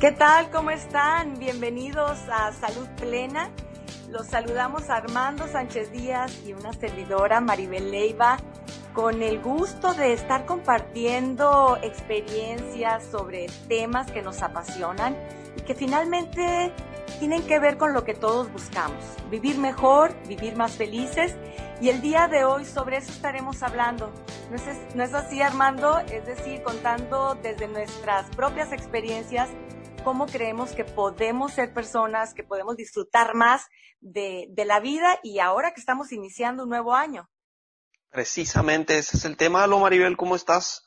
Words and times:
¿Qué 0.00 0.12
tal? 0.12 0.48
¿Cómo 0.50 0.70
están? 0.70 1.40
Bienvenidos 1.40 2.20
a 2.30 2.52
Salud 2.52 2.86
Plena. 3.00 3.50
Los 4.08 4.28
saludamos 4.28 4.90
Armando 4.90 5.48
Sánchez 5.48 5.90
Díaz 5.90 6.38
y 6.46 6.52
una 6.52 6.72
servidora 6.72 7.40
Maribel 7.40 7.90
Leiva 7.90 8.36
con 8.94 9.24
el 9.24 9.40
gusto 9.40 9.94
de 9.94 10.12
estar 10.12 10.46
compartiendo 10.46 11.76
experiencias 11.82 13.06
sobre 13.10 13.46
temas 13.66 14.08
que 14.12 14.22
nos 14.22 14.40
apasionan 14.40 15.16
y 15.56 15.62
que 15.62 15.74
finalmente 15.74 16.72
tienen 17.18 17.42
que 17.42 17.58
ver 17.58 17.76
con 17.76 17.92
lo 17.92 18.04
que 18.04 18.14
todos 18.14 18.52
buscamos, 18.52 19.04
vivir 19.32 19.58
mejor, 19.58 20.14
vivir 20.28 20.54
más 20.54 20.76
felices 20.76 21.34
y 21.80 21.88
el 21.88 22.00
día 22.00 22.28
de 22.28 22.44
hoy 22.44 22.64
sobre 22.64 22.98
eso 22.98 23.10
estaremos 23.10 23.64
hablando. 23.64 24.12
¿No 24.48 24.56
es, 24.56 24.94
¿No 24.94 25.02
es 25.02 25.12
así 25.12 25.42
Armando? 25.42 25.98
Es 25.98 26.24
decir, 26.24 26.62
contando 26.62 27.36
desde 27.42 27.66
nuestras 27.66 28.26
propias 28.36 28.70
experiencias 28.70 29.48
cómo 30.08 30.24
creemos 30.24 30.70
que 30.70 30.84
podemos 30.84 31.52
ser 31.52 31.74
personas, 31.74 32.32
que 32.32 32.42
podemos 32.42 32.78
disfrutar 32.78 33.34
más 33.34 33.66
de, 34.00 34.46
de 34.48 34.64
la 34.64 34.80
vida 34.80 35.18
y 35.22 35.38
ahora 35.38 35.74
que 35.74 35.80
estamos 35.80 36.12
iniciando 36.12 36.62
un 36.62 36.70
nuevo 36.70 36.94
año. 36.94 37.28
Precisamente 38.08 38.96
ese 38.96 39.18
es 39.18 39.26
el 39.26 39.36
tema. 39.36 39.64
Hola 39.64 39.76
Maribel, 39.76 40.16
¿cómo 40.16 40.34
estás? 40.34 40.82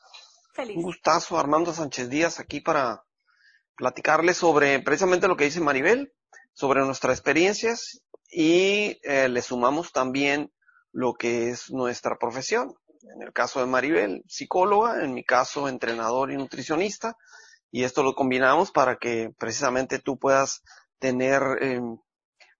Feliz. 0.54 0.76
Un 0.76 0.82
gustazo, 0.82 1.38
Armando 1.38 1.72
Sánchez 1.72 2.10
Díaz, 2.10 2.40
aquí 2.40 2.60
para 2.60 3.04
platicarles 3.76 4.38
sobre 4.38 4.80
precisamente 4.80 5.28
lo 5.28 5.36
que 5.36 5.44
dice 5.44 5.60
Maribel, 5.60 6.12
sobre 6.52 6.80
nuestras 6.80 7.16
experiencias 7.16 8.02
y 8.28 8.98
eh, 9.04 9.28
le 9.28 9.40
sumamos 9.40 9.92
también 9.92 10.52
lo 10.90 11.14
que 11.14 11.50
es 11.50 11.70
nuestra 11.70 12.18
profesión. 12.18 12.74
En 13.14 13.22
el 13.22 13.32
caso 13.32 13.60
de 13.60 13.66
Maribel, 13.66 14.24
psicóloga, 14.26 15.04
en 15.04 15.14
mi 15.14 15.22
caso, 15.22 15.68
entrenador 15.68 16.32
y 16.32 16.36
nutricionista, 16.36 17.16
y 17.72 17.84
esto 17.84 18.02
lo 18.02 18.14
combinamos 18.14 18.70
para 18.70 18.96
que 18.98 19.32
precisamente 19.38 19.98
tú 19.98 20.18
puedas 20.18 20.62
tener 20.98 21.42
eh, 21.62 21.80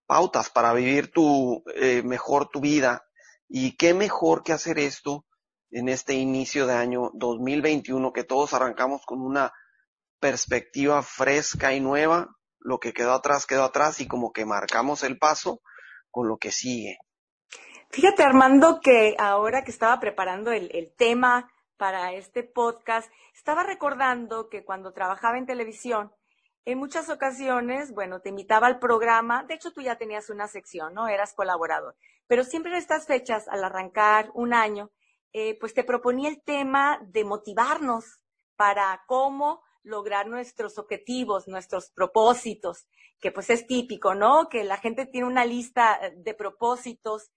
pautas 0.06 0.48
para 0.48 0.72
vivir 0.72 1.12
tu 1.12 1.62
eh, 1.76 2.02
mejor 2.02 2.48
tu 2.48 2.60
vida. 2.60 3.04
Y 3.46 3.76
qué 3.76 3.92
mejor 3.92 4.42
que 4.42 4.54
hacer 4.54 4.78
esto 4.78 5.26
en 5.70 5.90
este 5.90 6.14
inicio 6.14 6.66
de 6.66 6.74
año 6.74 7.10
2021, 7.12 8.10
que 8.14 8.24
todos 8.24 8.54
arrancamos 8.54 9.02
con 9.04 9.20
una 9.20 9.52
perspectiva 10.18 11.02
fresca 11.02 11.74
y 11.74 11.80
nueva. 11.80 12.28
Lo 12.58 12.78
que 12.78 12.94
quedó 12.94 13.12
atrás, 13.12 13.44
quedó 13.44 13.64
atrás 13.64 14.00
y 14.00 14.08
como 14.08 14.32
que 14.32 14.46
marcamos 14.46 15.02
el 15.02 15.18
paso 15.18 15.60
con 16.10 16.26
lo 16.26 16.38
que 16.38 16.52
sigue. 16.52 16.96
Fíjate, 17.90 18.22
Armando, 18.22 18.80
que 18.80 19.14
ahora 19.18 19.62
que 19.62 19.72
estaba 19.72 20.00
preparando 20.00 20.52
el, 20.52 20.70
el 20.72 20.90
tema 20.96 21.51
para 21.82 22.12
este 22.12 22.44
podcast, 22.44 23.10
estaba 23.34 23.64
recordando 23.64 24.48
que 24.48 24.64
cuando 24.64 24.92
trabajaba 24.92 25.36
en 25.36 25.46
televisión, 25.46 26.12
en 26.64 26.78
muchas 26.78 27.10
ocasiones, 27.10 27.92
bueno, 27.92 28.20
te 28.20 28.28
invitaba 28.28 28.68
al 28.68 28.78
programa, 28.78 29.42
de 29.42 29.54
hecho 29.54 29.72
tú 29.72 29.80
ya 29.80 29.96
tenías 29.96 30.30
una 30.30 30.46
sección, 30.46 30.94
¿no? 30.94 31.08
Eras 31.08 31.34
colaborador, 31.34 31.96
pero 32.28 32.44
siempre 32.44 32.70
en 32.70 32.78
estas 32.78 33.08
fechas, 33.08 33.48
al 33.48 33.64
arrancar 33.64 34.30
un 34.34 34.54
año, 34.54 34.92
eh, 35.32 35.58
pues 35.58 35.74
te 35.74 35.82
proponía 35.82 36.28
el 36.28 36.40
tema 36.44 37.00
de 37.02 37.24
motivarnos 37.24 38.20
para 38.54 39.02
cómo 39.08 39.60
lograr 39.82 40.28
nuestros 40.28 40.78
objetivos, 40.78 41.48
nuestros 41.48 41.90
propósitos, 41.90 42.86
que 43.18 43.32
pues 43.32 43.50
es 43.50 43.66
típico, 43.66 44.14
¿no? 44.14 44.48
Que 44.48 44.62
la 44.62 44.76
gente 44.76 45.04
tiene 45.04 45.26
una 45.26 45.44
lista 45.44 45.98
de 46.14 46.34
propósitos 46.34 47.32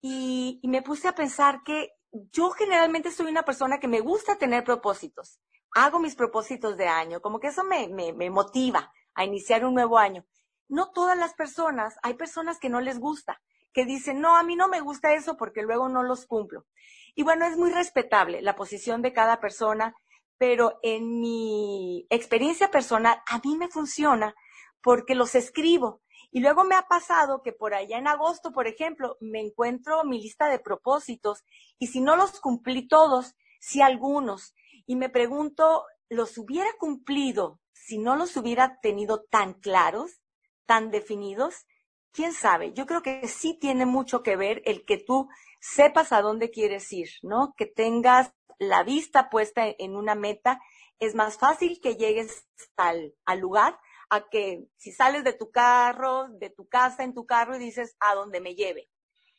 y 0.00 0.60
me 0.62 0.82
puse 0.82 1.08
a 1.08 1.16
pensar 1.16 1.64
que 1.64 1.97
yo 2.12 2.50
generalmente 2.50 3.10
soy 3.10 3.26
una 3.26 3.44
persona 3.44 3.78
que 3.78 3.88
me 3.88 4.00
gusta 4.00 4.36
tener 4.36 4.64
propósitos. 4.64 5.40
Hago 5.72 5.98
mis 5.98 6.14
propósitos 6.14 6.76
de 6.76 6.88
año, 6.88 7.20
como 7.20 7.40
que 7.40 7.48
eso 7.48 7.64
me, 7.64 7.88
me, 7.88 8.12
me, 8.12 8.30
motiva 8.30 8.92
a 9.14 9.24
iniciar 9.24 9.64
un 9.64 9.74
nuevo 9.74 9.98
año. 9.98 10.24
No 10.68 10.90
todas 10.90 11.16
las 11.16 11.34
personas, 11.34 11.96
hay 12.02 12.14
personas 12.14 12.58
que 12.58 12.68
no 12.68 12.80
les 12.80 12.98
gusta, 12.98 13.40
que 13.72 13.84
dicen, 13.84 14.20
no, 14.20 14.36
a 14.36 14.42
mí 14.42 14.56
no 14.56 14.68
me 14.68 14.80
gusta 14.80 15.14
eso 15.14 15.36
porque 15.36 15.62
luego 15.62 15.88
no 15.88 16.02
los 16.02 16.26
cumplo. 16.26 16.66
Y 17.14 17.22
bueno, 17.22 17.46
es 17.46 17.56
muy 17.56 17.70
respetable 17.70 18.42
la 18.42 18.54
posición 18.54 19.02
de 19.02 19.12
cada 19.12 19.40
persona, 19.40 19.94
pero 20.38 20.78
en 20.82 21.20
mi 21.20 22.06
experiencia 22.10 22.70
personal, 22.70 23.22
a 23.26 23.38
mí 23.44 23.56
me 23.56 23.68
funciona 23.68 24.34
porque 24.82 25.14
los 25.14 25.34
escribo 25.34 26.00
y 26.30 26.40
luego 26.40 26.64
me 26.64 26.74
ha 26.74 26.82
pasado 26.82 27.42
que 27.42 27.52
por 27.52 27.74
allá 27.74 27.98
en 27.98 28.06
agosto, 28.06 28.52
por 28.52 28.66
ejemplo, 28.66 29.16
me 29.20 29.40
encuentro 29.40 30.04
mi 30.04 30.20
lista 30.20 30.48
de 30.48 30.58
propósitos 30.58 31.42
y 31.78 31.86
si 31.86 32.00
no 32.00 32.16
los 32.16 32.40
cumplí 32.40 32.86
todos, 32.86 33.34
sí 33.60 33.80
algunos. 33.80 34.54
Y 34.86 34.96
me 34.96 35.08
pregunto, 35.08 35.84
¿los 36.08 36.36
hubiera 36.36 36.70
cumplido 36.78 37.60
si 37.72 37.98
no 37.98 38.16
los 38.16 38.36
hubiera 38.36 38.78
tenido 38.80 39.22
tan 39.24 39.54
claros, 39.54 40.20
tan 40.66 40.90
definidos? 40.90 41.66
¿Quién 42.12 42.32
sabe? 42.32 42.72
Yo 42.74 42.86
creo 42.86 43.02
que 43.02 43.26
sí 43.28 43.58
tiene 43.58 43.86
mucho 43.86 44.22
que 44.22 44.36
ver 44.36 44.62
el 44.66 44.84
que 44.84 44.98
tú 44.98 45.28
sepas 45.60 46.12
a 46.12 46.20
dónde 46.20 46.50
quieres 46.50 46.92
ir, 46.92 47.08
¿no? 47.22 47.54
Que 47.56 47.66
tengas 47.66 48.32
la 48.58 48.82
vista 48.82 49.30
puesta 49.30 49.62
en 49.66 49.96
una 49.96 50.14
meta. 50.14 50.60
Es 50.98 51.14
más 51.14 51.38
fácil 51.38 51.80
que 51.80 51.96
llegues 51.96 52.46
al, 52.76 53.14
al 53.24 53.38
lugar 53.38 53.78
a 54.10 54.28
que 54.28 54.66
si 54.76 54.92
sales 54.92 55.24
de 55.24 55.32
tu 55.32 55.50
carro, 55.50 56.28
de 56.28 56.50
tu 56.50 56.68
casa 56.68 57.04
en 57.04 57.14
tu 57.14 57.26
carro 57.26 57.56
y 57.56 57.58
dices 57.58 57.96
a 58.00 58.14
dónde 58.14 58.40
me 58.40 58.54
lleve. 58.54 58.88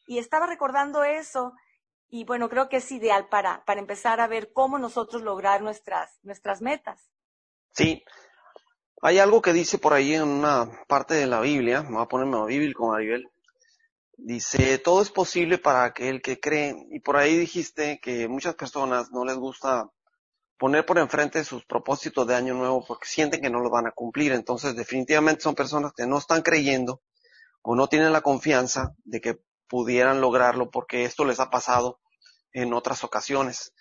Y 0.07 0.17
estaba 0.17 0.47
recordando 0.47 1.03
eso 1.03 1.53
y 2.09 2.25
bueno, 2.25 2.49
creo 2.49 2.69
que 2.69 2.77
es 2.77 2.91
ideal 2.91 3.29
para, 3.29 3.63
para 3.65 3.79
empezar 3.79 4.19
a 4.19 4.27
ver 4.27 4.51
cómo 4.51 4.79
nosotros 4.79 5.21
lograr 5.21 5.61
nuestras, 5.61 6.19
nuestras 6.23 6.61
metas. 6.61 7.09
Sí. 7.73 8.03
Hay 9.01 9.19
algo 9.19 9.41
que 9.41 9.53
dice 9.53 9.77
por 9.77 9.93
ahí 9.93 10.15
en 10.15 10.23
una 10.23 10.69
parte 10.87 11.13
de 11.13 11.27
la 11.27 11.39
Biblia, 11.39 11.83
me 11.83 11.91
voy 11.91 12.03
a 12.03 12.07
ponerme 12.07 12.37
a 12.37 12.45
Biblia 12.45 12.73
con 12.73 12.89
Maribel, 12.89 13.29
dice, 14.17 14.77
todo 14.79 15.01
es 15.01 15.09
posible 15.09 15.57
para 15.57 15.85
aquel 15.85 16.21
que 16.21 16.39
cree, 16.39 16.75
y 16.91 16.99
por 16.99 17.15
ahí 17.15 17.37
dijiste 17.37 17.99
que 18.01 18.27
muchas 18.27 18.55
personas 18.55 19.11
no 19.11 19.23
les 19.23 19.37
gusta 19.37 19.89
poner 20.59 20.85
por 20.85 20.99
enfrente 20.99 21.43
sus 21.45 21.65
propósitos 21.65 22.27
de 22.27 22.35
año 22.35 22.53
nuevo 22.53 22.85
porque 22.85 23.07
sienten 23.07 23.41
que 23.41 23.49
no 23.49 23.61
lo 23.61 23.69
van 23.69 23.87
a 23.87 23.91
cumplir. 23.91 24.33
Entonces, 24.33 24.75
definitivamente 24.75 25.41
son 25.41 25.55
personas 25.55 25.93
que 25.95 26.05
no 26.05 26.17
están 26.17 26.41
creyendo 26.41 27.01
o 27.61 27.75
no 27.75 27.87
tienen 27.87 28.11
la 28.11 28.21
confianza 28.21 28.93
de 29.05 29.21
que 29.21 29.39
pudieran 29.67 30.19
lograrlo 30.19 30.69
porque 30.69 31.05
esto 31.05 31.23
les 31.23 31.39
ha 31.39 31.49
pasado 31.49 32.01
en 32.51 32.73
otras 32.73 33.05
ocasiones. 33.05 33.73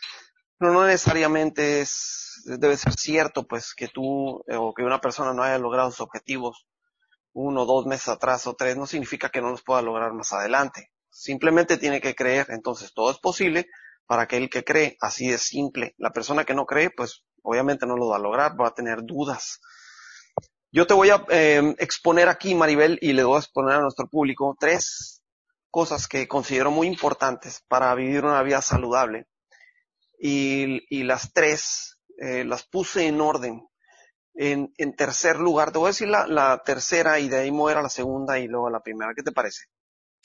No 0.60 0.86
necesariamente 0.86 1.80
es, 1.80 2.42
debe 2.44 2.76
ser 2.76 2.94
cierto, 2.94 3.46
pues, 3.46 3.74
que 3.74 3.88
tú 3.88 4.44
eh, 4.46 4.56
o 4.56 4.72
que 4.72 4.84
una 4.84 5.00
persona 5.00 5.32
no 5.32 5.42
haya 5.42 5.58
logrado 5.58 5.90
sus 5.90 6.02
objetivos 6.02 6.66
uno, 7.32 7.66
dos 7.66 7.86
meses 7.86 8.08
atrás 8.08 8.46
o 8.46 8.54
tres, 8.54 8.76
no 8.76 8.86
significa 8.86 9.30
que 9.30 9.40
no 9.40 9.50
los 9.50 9.62
pueda 9.62 9.82
lograr 9.82 10.12
más 10.12 10.32
adelante. 10.32 10.92
Simplemente 11.10 11.76
tiene 11.76 12.00
que 12.00 12.14
creer. 12.14 12.46
Entonces, 12.50 12.92
todo 12.94 13.10
es 13.10 13.18
posible 13.18 13.66
para 14.08 14.22
aquel 14.22 14.48
que 14.48 14.64
cree, 14.64 14.96
así 15.00 15.28
de 15.28 15.38
simple. 15.38 15.94
La 15.98 16.10
persona 16.10 16.44
que 16.44 16.54
no 16.54 16.64
cree, 16.64 16.90
pues 16.90 17.24
obviamente 17.42 17.86
no 17.86 17.94
lo 17.94 18.08
va 18.08 18.16
a 18.16 18.20
lograr, 18.20 18.58
va 18.58 18.68
a 18.68 18.74
tener 18.74 19.02
dudas. 19.04 19.60
Yo 20.72 20.86
te 20.86 20.94
voy 20.94 21.10
a 21.10 21.24
eh, 21.28 21.74
exponer 21.78 22.28
aquí, 22.28 22.54
Maribel, 22.54 22.98
y 23.02 23.12
le 23.12 23.22
voy 23.22 23.36
a 23.36 23.40
exponer 23.40 23.76
a 23.76 23.82
nuestro 23.82 24.08
público 24.08 24.56
tres 24.58 25.22
cosas 25.70 26.08
que 26.08 26.26
considero 26.26 26.70
muy 26.70 26.86
importantes 26.86 27.62
para 27.68 27.94
vivir 27.94 28.24
una 28.24 28.42
vida 28.42 28.62
saludable. 28.62 29.26
Y, 30.18 30.82
y 30.88 31.04
las 31.04 31.32
tres 31.34 31.98
eh, 32.18 32.44
las 32.44 32.66
puse 32.66 33.06
en 33.06 33.20
orden. 33.20 33.68
En, 34.34 34.72
en, 34.78 34.96
tercer 34.96 35.36
lugar, 35.38 35.70
te 35.70 35.78
voy 35.78 35.88
a 35.88 35.90
decir 35.90 36.08
la, 36.08 36.26
la 36.26 36.62
tercera 36.64 37.18
y 37.20 37.28
de 37.28 37.40
ahí 37.40 37.52
mover 37.52 37.76
a 37.76 37.82
la 37.82 37.90
segunda 37.90 38.38
y 38.38 38.48
luego 38.48 38.68
a 38.68 38.70
la 38.70 38.80
primera. 38.80 39.12
¿Qué 39.14 39.22
te 39.22 39.32
parece? 39.32 39.64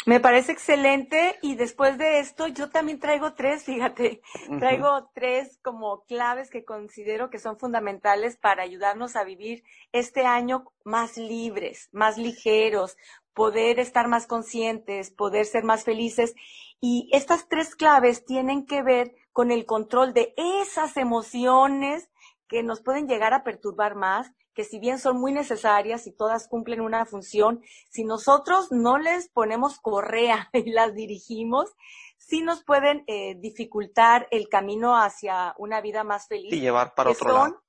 Me 0.06 0.20
parece 0.20 0.52
excelente 0.52 1.38
y 1.42 1.56
después 1.56 1.98
de 1.98 2.20
esto 2.20 2.48
yo 2.48 2.70
también 2.70 3.00
traigo 3.00 3.34
tres, 3.34 3.64
fíjate, 3.64 4.22
traigo 4.60 4.88
uh 4.90 5.00
-huh. 5.00 5.10
tres 5.14 5.60
como 5.64 6.04
claves 6.04 6.50
que 6.50 6.66
considero 6.66 7.30
que 7.30 7.40
son 7.40 7.58
fundamentales 7.58 8.36
para 8.36 8.64
ayudarnos 8.64 9.16
a 9.16 9.24
vivir 9.24 9.64
este 9.94 10.26
año 10.26 10.66
más 10.84 11.16
libres, 11.16 11.88
más 11.94 12.18
ligeros, 12.18 12.98
poder 13.34 13.80
estar 13.80 14.10
más 14.10 14.28
conscientes, 14.28 15.10
poder 15.10 15.46
ser 15.46 15.64
más 15.64 15.86
felices. 15.86 16.36
Y 16.82 17.10
estas 17.14 17.48
tres 17.48 17.76
claves 17.76 18.26
tienen 18.26 18.66
que 18.66 18.84
ver 18.84 19.16
con 19.32 19.52
el 19.52 19.66
control 19.66 20.14
de 20.14 20.34
esas 20.36 20.98
emociones 20.98 22.10
que 22.50 22.62
nos 22.62 22.82
pueden 22.82 23.08
llegar 23.08 23.34
a 23.34 23.44
perturbar 23.44 23.96
más, 23.96 24.32
que 24.54 24.64
si 24.64 24.80
bien 24.80 25.00
son 25.00 25.20
muy 25.20 25.32
necesarias 25.32 26.08
y 26.08 26.12
todas 26.12 26.48
cumplen 26.48 26.82
una 26.82 27.06
función, 27.06 27.62
si 27.90 28.04
nosotros 28.04 28.72
no 28.72 28.98
les 28.98 29.30
ponemos 29.30 29.80
correa 29.80 30.50
y 30.54 30.72
las 30.72 30.94
dirigimos, 30.94 31.72
sí 32.18 32.42
nos 32.42 32.64
pueden 32.64 33.04
eh, 33.08 33.36
dificultar 33.36 34.28
el 34.32 34.48
camino 34.50 34.96
hacia 34.96 35.54
una 35.58 35.82
vida 35.82 36.04
más 36.04 36.28
feliz. 36.28 36.54
Y 36.54 36.60
llevar 36.60 36.94
para 36.96 37.12
otro 37.12 37.30
son 37.30 37.52
lado. 37.52 37.64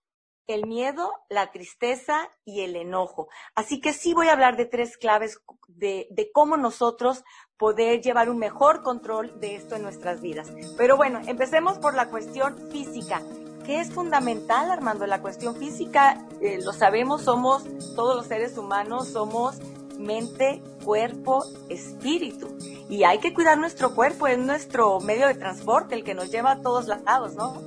El 0.46 0.66
miedo, 0.66 1.10
la 1.30 1.52
tristeza 1.52 2.28
y 2.44 2.60
el 2.60 2.76
enojo. 2.76 3.28
Así 3.54 3.80
que 3.80 3.94
sí 3.94 4.12
voy 4.12 4.28
a 4.28 4.34
hablar 4.34 4.58
de 4.58 4.66
tres 4.66 4.98
claves 4.98 5.40
de, 5.68 6.06
de 6.10 6.30
cómo 6.32 6.58
nosotros 6.58 7.24
poder 7.56 8.02
llevar 8.02 8.28
un 8.28 8.36
mejor 8.36 8.82
control 8.82 9.40
de 9.40 9.56
esto 9.56 9.74
en 9.74 9.82
nuestras 9.82 10.20
vidas. 10.20 10.52
Pero 10.76 10.98
bueno, 10.98 11.22
empecemos 11.26 11.78
por 11.78 11.94
la 11.94 12.10
cuestión 12.10 12.70
física 12.70 13.22
que 13.64 13.80
es 13.80 13.90
fundamental, 13.90 14.70
Armando, 14.70 15.06
la 15.06 15.20
cuestión 15.20 15.56
física, 15.56 16.24
eh, 16.40 16.60
lo 16.62 16.72
sabemos, 16.72 17.22
somos, 17.22 17.64
todos 17.96 18.16
los 18.16 18.26
seres 18.26 18.56
humanos 18.56 19.08
somos 19.08 19.58
mente, 19.98 20.62
cuerpo, 20.84 21.44
espíritu. 21.68 22.56
Y 22.88 23.04
hay 23.04 23.18
que 23.18 23.32
cuidar 23.32 23.58
nuestro 23.58 23.94
cuerpo, 23.94 24.26
es 24.26 24.38
nuestro 24.38 25.00
medio 25.00 25.26
de 25.26 25.34
transporte, 25.34 25.94
el 25.94 26.04
que 26.04 26.14
nos 26.14 26.30
lleva 26.30 26.52
a 26.52 26.60
todos 26.60 26.86
lados, 26.86 27.34
¿no? 27.34 27.62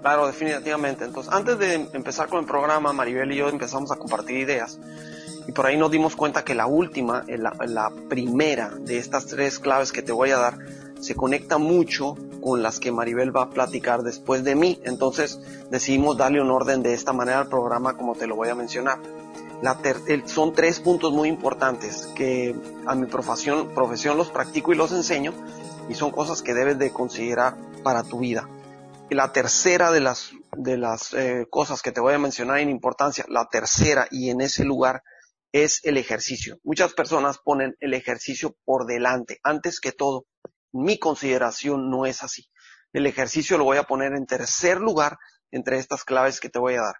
Claro, 0.00 0.26
definitivamente. 0.26 1.04
Entonces, 1.04 1.32
antes 1.32 1.58
de 1.58 1.74
empezar 1.92 2.28
con 2.28 2.40
el 2.40 2.46
programa, 2.46 2.92
Maribel 2.92 3.30
y 3.32 3.36
yo 3.36 3.48
empezamos 3.48 3.92
a 3.92 3.96
compartir 3.96 4.38
ideas. 4.38 4.78
Y 5.46 5.52
por 5.52 5.66
ahí 5.66 5.76
nos 5.76 5.90
dimos 5.90 6.16
cuenta 6.16 6.44
que 6.44 6.54
la 6.54 6.66
última, 6.66 7.24
la, 7.28 7.54
la 7.66 7.92
primera 8.08 8.70
de 8.80 8.98
estas 8.98 9.26
tres 9.26 9.58
claves 9.58 9.92
que 9.92 10.02
te 10.02 10.12
voy 10.12 10.30
a 10.30 10.38
dar, 10.38 10.58
se 11.02 11.16
conecta 11.16 11.58
mucho 11.58 12.14
con 12.40 12.62
las 12.62 12.78
que 12.78 12.92
Maribel 12.92 13.36
va 13.36 13.42
a 13.42 13.50
platicar 13.50 14.02
después 14.02 14.44
de 14.44 14.54
mí. 14.54 14.80
Entonces 14.84 15.40
decidimos 15.68 16.16
darle 16.16 16.40
un 16.40 16.50
orden 16.50 16.82
de 16.82 16.94
esta 16.94 17.12
manera 17.12 17.40
al 17.40 17.48
programa 17.48 17.96
como 17.96 18.14
te 18.14 18.28
lo 18.28 18.36
voy 18.36 18.48
a 18.48 18.54
mencionar. 18.54 19.00
Son 20.26 20.52
tres 20.52 20.78
puntos 20.78 21.12
muy 21.12 21.28
importantes 21.28 22.08
que 22.14 22.54
a 22.86 22.94
mi 22.94 23.06
profesión, 23.06 23.74
profesión 23.74 24.16
los 24.16 24.30
practico 24.30 24.72
y 24.72 24.76
los 24.76 24.92
enseño 24.92 25.32
y 25.88 25.94
son 25.94 26.12
cosas 26.12 26.40
que 26.40 26.54
debes 26.54 26.78
de 26.78 26.92
considerar 26.92 27.56
para 27.82 28.04
tu 28.04 28.20
vida. 28.20 28.48
La 29.10 29.32
tercera 29.32 29.90
de 29.90 30.00
las, 30.00 30.30
de 30.56 30.76
las 30.76 31.12
eh, 31.14 31.46
cosas 31.50 31.82
que 31.82 31.90
te 31.90 32.00
voy 32.00 32.14
a 32.14 32.18
mencionar 32.18 32.58
en 32.58 32.70
importancia, 32.70 33.24
la 33.28 33.48
tercera 33.50 34.06
y 34.10 34.30
en 34.30 34.40
ese 34.40 34.64
lugar 34.64 35.02
es 35.50 35.80
el 35.82 35.96
ejercicio. 35.96 36.58
Muchas 36.62 36.94
personas 36.94 37.38
ponen 37.38 37.76
el 37.80 37.92
ejercicio 37.92 38.56
por 38.64 38.86
delante, 38.86 39.38
antes 39.42 39.80
que 39.80 39.92
todo 39.92 40.26
mi 40.72 40.98
consideración 40.98 41.90
no 41.90 42.06
es 42.06 42.22
así. 42.22 42.48
El 42.92 43.06
ejercicio 43.06 43.58
lo 43.58 43.64
voy 43.64 43.78
a 43.78 43.84
poner 43.84 44.12
en 44.12 44.26
tercer 44.26 44.80
lugar 44.80 45.18
entre 45.50 45.78
estas 45.78 46.04
claves 46.04 46.40
que 46.40 46.48
te 46.48 46.58
voy 46.58 46.74
a 46.74 46.82
dar. 46.82 46.96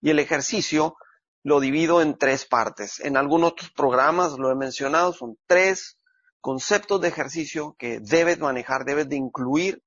Y 0.00 0.10
el 0.10 0.18
ejercicio 0.18 0.96
lo 1.42 1.60
divido 1.60 2.02
en 2.02 2.18
tres 2.18 2.44
partes. 2.44 3.00
En 3.00 3.16
algunos 3.16 3.52
otros 3.52 3.70
programas 3.70 4.32
lo 4.32 4.50
he 4.50 4.56
mencionado, 4.56 5.12
son 5.12 5.38
tres 5.46 5.98
conceptos 6.40 7.00
de 7.00 7.08
ejercicio 7.08 7.76
que 7.78 8.00
debes 8.00 8.38
manejar, 8.38 8.84
debes 8.84 9.08
de 9.08 9.16
incluir 9.16 9.82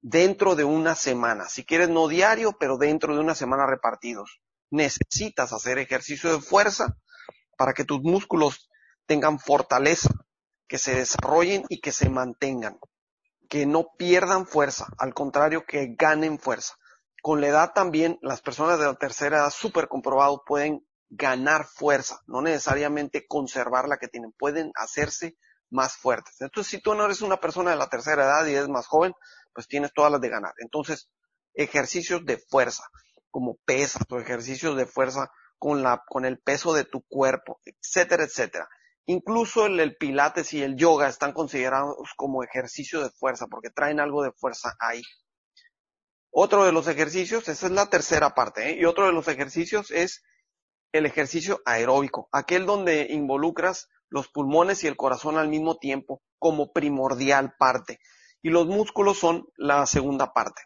dentro 0.00 0.54
de 0.54 0.64
una 0.64 0.94
semana. 0.94 1.48
Si 1.48 1.64
quieres 1.64 1.88
no 1.88 2.08
diario, 2.08 2.56
pero 2.58 2.76
dentro 2.76 3.14
de 3.14 3.20
una 3.20 3.34
semana 3.34 3.66
repartidos. 3.66 4.40
Necesitas 4.70 5.52
hacer 5.52 5.78
ejercicio 5.78 6.32
de 6.32 6.40
fuerza 6.40 6.96
para 7.56 7.72
que 7.72 7.84
tus 7.84 8.00
músculos 8.02 8.68
tengan 9.06 9.38
fortaleza 9.38 10.10
que 10.74 10.78
se 10.78 10.96
desarrollen 10.96 11.64
y 11.68 11.80
que 11.80 11.92
se 11.92 12.08
mantengan, 12.08 12.80
que 13.48 13.64
no 13.64 13.92
pierdan 13.96 14.44
fuerza, 14.44 14.88
al 14.98 15.14
contrario, 15.14 15.64
que 15.64 15.94
ganen 15.96 16.40
fuerza. 16.40 16.74
Con 17.22 17.40
la 17.40 17.46
edad 17.46 17.72
también, 17.72 18.18
las 18.22 18.42
personas 18.42 18.80
de 18.80 18.86
la 18.86 18.96
tercera 18.96 19.36
edad, 19.36 19.50
súper 19.50 19.86
comprobado, 19.86 20.42
pueden 20.44 20.84
ganar 21.08 21.64
fuerza, 21.64 22.18
no 22.26 22.42
necesariamente 22.42 23.24
conservar 23.28 23.86
la 23.86 23.98
que 23.98 24.08
tienen, 24.08 24.32
pueden 24.36 24.72
hacerse 24.74 25.36
más 25.70 25.96
fuertes. 25.96 26.40
Entonces, 26.40 26.72
si 26.72 26.82
tú 26.82 26.92
no 26.96 27.04
eres 27.04 27.22
una 27.22 27.36
persona 27.36 27.70
de 27.70 27.76
la 27.76 27.88
tercera 27.88 28.24
edad 28.24 28.44
y 28.44 28.54
eres 28.56 28.68
más 28.68 28.88
joven, 28.88 29.14
pues 29.52 29.68
tienes 29.68 29.92
todas 29.94 30.10
las 30.10 30.20
de 30.20 30.28
ganar. 30.28 30.54
Entonces, 30.58 31.08
ejercicios 31.52 32.26
de 32.26 32.38
fuerza, 32.38 32.82
como 33.30 33.58
pesas 33.64 34.02
o 34.10 34.18
ejercicios 34.18 34.76
de 34.76 34.86
fuerza 34.86 35.30
con 35.56 35.84
la, 35.84 36.02
con 36.04 36.24
el 36.24 36.40
peso 36.40 36.74
de 36.74 36.82
tu 36.82 37.02
cuerpo, 37.02 37.60
etcétera, 37.64 38.24
etcétera. 38.24 38.68
Incluso 39.06 39.66
el, 39.66 39.96
pilates 39.96 40.54
y 40.54 40.62
el 40.62 40.76
yoga 40.76 41.08
están 41.08 41.32
considerados 41.32 42.14
como 42.16 42.42
ejercicio 42.42 43.02
de 43.02 43.10
fuerza 43.10 43.46
porque 43.46 43.70
traen 43.70 44.00
algo 44.00 44.22
de 44.22 44.32
fuerza 44.32 44.74
ahí. 44.80 45.02
Otro 46.30 46.64
de 46.64 46.72
los 46.72 46.88
ejercicios, 46.88 47.48
esa 47.48 47.66
es 47.66 47.72
la 47.72 47.86
tercera 47.86 48.34
parte, 48.34 48.70
¿eh? 48.70 48.76
y 48.80 48.86
otro 48.86 49.06
de 49.06 49.12
los 49.12 49.28
ejercicios 49.28 49.90
es 49.90 50.24
el 50.92 51.06
ejercicio 51.06 51.60
aeróbico, 51.64 52.28
aquel 52.32 52.66
donde 52.66 53.08
involucras 53.10 53.88
los 54.08 54.28
pulmones 54.28 54.84
y 54.84 54.86
el 54.86 54.96
corazón 54.96 55.38
al 55.38 55.48
mismo 55.48 55.76
tiempo 55.76 56.22
como 56.38 56.72
primordial 56.72 57.54
parte. 57.58 57.98
Y 58.42 58.50
los 58.50 58.66
músculos 58.66 59.18
son 59.18 59.48
la 59.56 59.86
segunda 59.86 60.32
parte. 60.32 60.62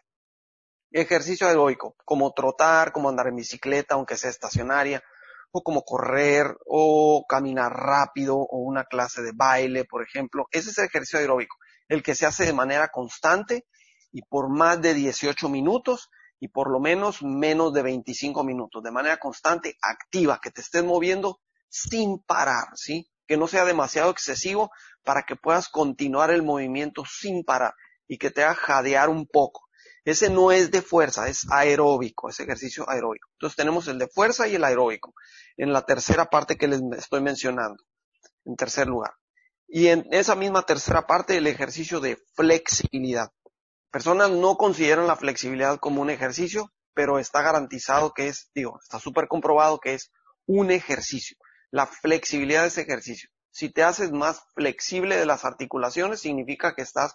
Ejercicio 0.91 1.47
aeróbico, 1.47 1.95
como 2.05 2.33
trotar, 2.33 2.91
como 2.91 3.09
andar 3.09 3.27
en 3.27 3.35
bicicleta, 3.35 3.95
aunque 3.95 4.17
sea 4.17 4.29
estacionaria, 4.29 5.03
o 5.51 5.63
como 5.63 5.83
correr 5.83 6.55
o 6.65 7.25
caminar 7.27 7.71
rápido 7.71 8.37
o 8.37 8.59
una 8.59 8.85
clase 8.85 9.21
de 9.21 9.31
baile, 9.33 9.85
por 9.85 10.03
ejemplo. 10.03 10.47
Ese 10.51 10.69
es 10.69 10.77
el 10.77 10.85
ejercicio 10.85 11.19
aeróbico, 11.19 11.57
el 11.87 12.03
que 12.03 12.15
se 12.15 12.25
hace 12.25 12.45
de 12.45 12.53
manera 12.53 12.89
constante 12.89 13.65
y 14.11 14.21
por 14.23 14.49
más 14.49 14.81
de 14.81 14.93
18 14.93 15.49
minutos 15.49 16.09
y 16.39 16.47
por 16.47 16.71
lo 16.71 16.79
menos 16.79 17.21
menos 17.21 17.73
de 17.73 17.81
25 17.81 18.43
minutos, 18.43 18.81
de 18.81 18.91
manera 18.91 19.17
constante, 19.17 19.75
activa, 19.81 20.39
que 20.41 20.51
te 20.51 20.61
estés 20.61 20.83
moviendo 20.83 21.41
sin 21.67 22.19
parar, 22.19 22.69
¿sí? 22.75 23.11
Que 23.27 23.37
no 23.37 23.47
sea 23.47 23.65
demasiado 23.65 24.09
excesivo 24.09 24.71
para 25.03 25.23
que 25.23 25.35
puedas 25.35 25.69
continuar 25.69 26.31
el 26.31 26.43
movimiento 26.43 27.03
sin 27.05 27.43
parar 27.43 27.73
y 28.07 28.17
que 28.17 28.31
te 28.31 28.43
haga 28.43 28.55
jadear 28.55 29.09
un 29.09 29.27
poco. 29.27 29.68
Ese 30.09 30.31
no 30.31 30.51
es 30.51 30.71
de 30.71 30.81
fuerza, 30.81 31.27
es 31.27 31.45
aeróbico, 31.51 32.29
es 32.29 32.39
ejercicio 32.39 32.89
aeróbico. 32.89 33.29
Entonces 33.33 33.55
tenemos 33.55 33.87
el 33.87 33.99
de 33.99 34.07
fuerza 34.07 34.47
y 34.47 34.55
el 34.55 34.63
aeróbico 34.63 35.13
en 35.55 35.71
la 35.71 35.83
tercera 35.83 36.25
parte 36.25 36.57
que 36.57 36.67
les 36.67 36.81
estoy 36.97 37.21
mencionando, 37.21 37.83
en 38.43 38.55
tercer 38.55 38.87
lugar. 38.87 39.13
Y 39.67 39.89
en 39.89 40.07
esa 40.09 40.35
misma 40.35 40.63
tercera 40.63 41.05
parte 41.05 41.37
el 41.37 41.45
ejercicio 41.45 41.99
de 41.99 42.17
flexibilidad. 42.33 43.29
Personas 43.91 44.31
no 44.31 44.55
consideran 44.55 45.05
la 45.05 45.15
flexibilidad 45.15 45.77
como 45.77 46.01
un 46.01 46.09
ejercicio, 46.09 46.71
pero 46.95 47.19
está 47.19 47.43
garantizado 47.43 48.11
que 48.11 48.29
es, 48.29 48.49
digo, 48.55 48.79
está 48.81 48.97
súper 48.97 49.27
comprobado 49.27 49.79
que 49.79 49.93
es 49.93 50.11
un 50.47 50.71
ejercicio. 50.71 51.37
La 51.69 51.85
flexibilidad 51.85 52.65
es 52.65 52.79
ejercicio. 52.79 53.29
Si 53.51 53.71
te 53.71 53.83
haces 53.83 54.11
más 54.11 54.41
flexible 54.55 55.17
de 55.17 55.27
las 55.27 55.45
articulaciones, 55.45 56.21
significa 56.21 56.73
que 56.73 56.81
estás 56.81 57.13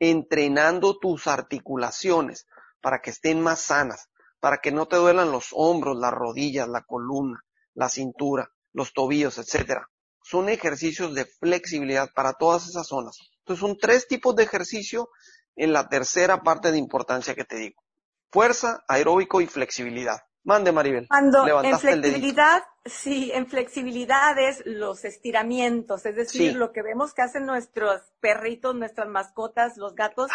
entrenando 0.00 0.98
tus 0.98 1.26
articulaciones 1.26 2.46
para 2.80 3.00
que 3.00 3.10
estén 3.10 3.40
más 3.40 3.60
sanas, 3.60 4.08
para 4.40 4.58
que 4.58 4.70
no 4.70 4.86
te 4.86 4.96
duelan 4.96 5.32
los 5.32 5.48
hombros, 5.52 5.98
las 5.98 6.12
rodillas, 6.12 6.68
la 6.68 6.82
columna, 6.82 7.44
la 7.74 7.88
cintura, 7.88 8.52
los 8.72 8.92
tobillos, 8.92 9.38
etcétera. 9.38 9.88
Son 10.22 10.48
ejercicios 10.48 11.14
de 11.14 11.24
flexibilidad 11.24 12.10
para 12.14 12.34
todas 12.34 12.68
esas 12.68 12.86
zonas. 12.86 13.18
Entonces 13.38 13.60
son 13.60 13.78
tres 13.78 14.06
tipos 14.06 14.36
de 14.36 14.44
ejercicio 14.44 15.08
en 15.56 15.72
la 15.72 15.88
tercera 15.88 16.42
parte 16.42 16.70
de 16.70 16.78
importancia 16.78 17.34
que 17.34 17.44
te 17.44 17.56
digo. 17.56 17.82
Fuerza, 18.30 18.84
aeróbico 18.86 19.40
y 19.40 19.46
flexibilidad. 19.46 20.18
Mande, 20.48 20.72
Maribel. 20.72 21.06
Cuando 21.08 21.46
en 21.62 21.78
flexibilidad, 21.78 22.62
sí, 22.82 23.30
en 23.34 23.48
flexibilidad 23.48 24.38
es 24.38 24.62
los 24.64 25.04
estiramientos, 25.04 26.06
es 26.06 26.16
decir, 26.16 26.56
lo 26.56 26.72
que 26.72 26.80
vemos 26.82 27.12
que 27.12 27.20
hacen 27.20 27.44
nuestros 27.44 28.00
perritos, 28.18 28.74
nuestras 28.74 29.08
mascotas, 29.08 29.76
los 29.76 29.94
gatos, 29.94 30.30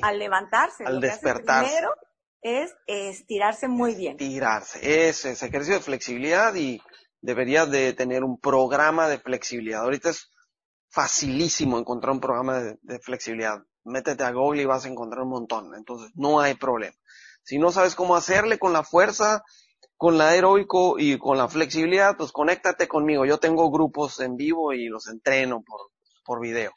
al, 0.00 0.18
levantarse. 0.18 0.86
Al 0.86 0.98
despertar. 0.98 1.66
Primero 1.66 1.90
es 2.40 2.74
estirarse 2.86 3.68
muy 3.68 3.94
bien. 3.94 4.12
Estirarse, 4.12 5.08
es, 5.10 5.26
es 5.26 5.42
ejercicio 5.42 5.74
de 5.74 5.82
flexibilidad 5.82 6.54
y 6.54 6.80
deberías 7.20 7.70
de 7.70 7.92
tener 7.92 8.24
un 8.24 8.40
programa 8.40 9.08
de 9.08 9.18
flexibilidad. 9.18 9.82
Ahorita 9.82 10.08
es 10.08 10.30
facilísimo 10.88 11.78
encontrar 11.78 12.14
un 12.14 12.20
programa 12.20 12.60
de, 12.60 12.78
de 12.80 12.98
flexibilidad. 12.98 13.58
Métete 13.84 14.24
a 14.24 14.32
Google 14.32 14.62
y 14.62 14.64
vas 14.64 14.86
a 14.86 14.88
encontrar 14.88 15.24
un 15.24 15.28
montón. 15.28 15.74
Entonces, 15.74 16.12
no 16.14 16.40
hay 16.40 16.54
problema. 16.54 16.96
Si 17.44 17.58
no 17.58 17.70
sabes 17.70 17.94
cómo 17.94 18.16
hacerle 18.16 18.58
con 18.58 18.72
la 18.72 18.82
fuerza, 18.82 19.42
con 19.96 20.18
la 20.18 20.30
aeróbico 20.30 20.98
y 20.98 21.18
con 21.18 21.36
la 21.38 21.48
flexibilidad, 21.48 22.16
pues 22.16 22.32
conéctate 22.32 22.88
conmigo. 22.88 23.26
Yo 23.26 23.38
tengo 23.38 23.70
grupos 23.70 24.18
en 24.20 24.36
vivo 24.36 24.72
y 24.72 24.86
los 24.86 25.06
entreno 25.08 25.62
por, 25.62 25.80
por 26.24 26.40
video. 26.40 26.72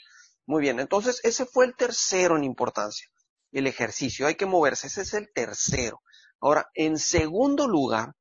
Muy 0.46 0.62
bien, 0.62 0.80
entonces 0.80 1.20
ese 1.24 1.46
fue 1.46 1.66
el 1.66 1.76
tercero 1.76 2.38
en 2.38 2.44
importancia, 2.44 3.08
el 3.52 3.68
ejercicio. 3.68 4.28
Hay 4.28 4.36
que 4.36 4.46
moverse, 4.46 4.88
ese 4.88 5.02
es 5.02 5.14
el 5.14 5.32
tercero. 5.34 6.02
Ahora, 6.40 6.70
en 6.74 6.98
segundo 6.98 7.68
lugar 7.68 8.14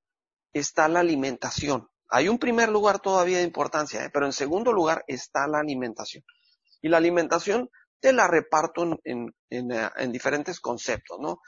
está 0.52 0.88
la 0.88 1.00
alimentación. 1.00 1.88
Hay 2.08 2.28
un 2.28 2.38
primer 2.38 2.68
lugar 2.68 3.00
todavía 3.00 3.38
de 3.38 3.44
importancia, 3.44 4.04
¿eh? 4.04 4.10
pero 4.12 4.26
en 4.26 4.32
segundo 4.32 4.72
lugar 4.72 5.04
está 5.08 5.46
la 5.46 5.58
alimentación. 5.58 6.24
Y 6.80 6.88
la 6.88 6.98
alimentación 6.98 7.70
te 8.00 8.12
la 8.12 8.28
reparto 8.28 8.84
en, 8.84 9.00
en, 9.04 9.34
en, 9.50 9.90
en 9.96 10.12
diferentes 10.12 10.60
conceptos, 10.60 11.18
¿no? 11.20 11.40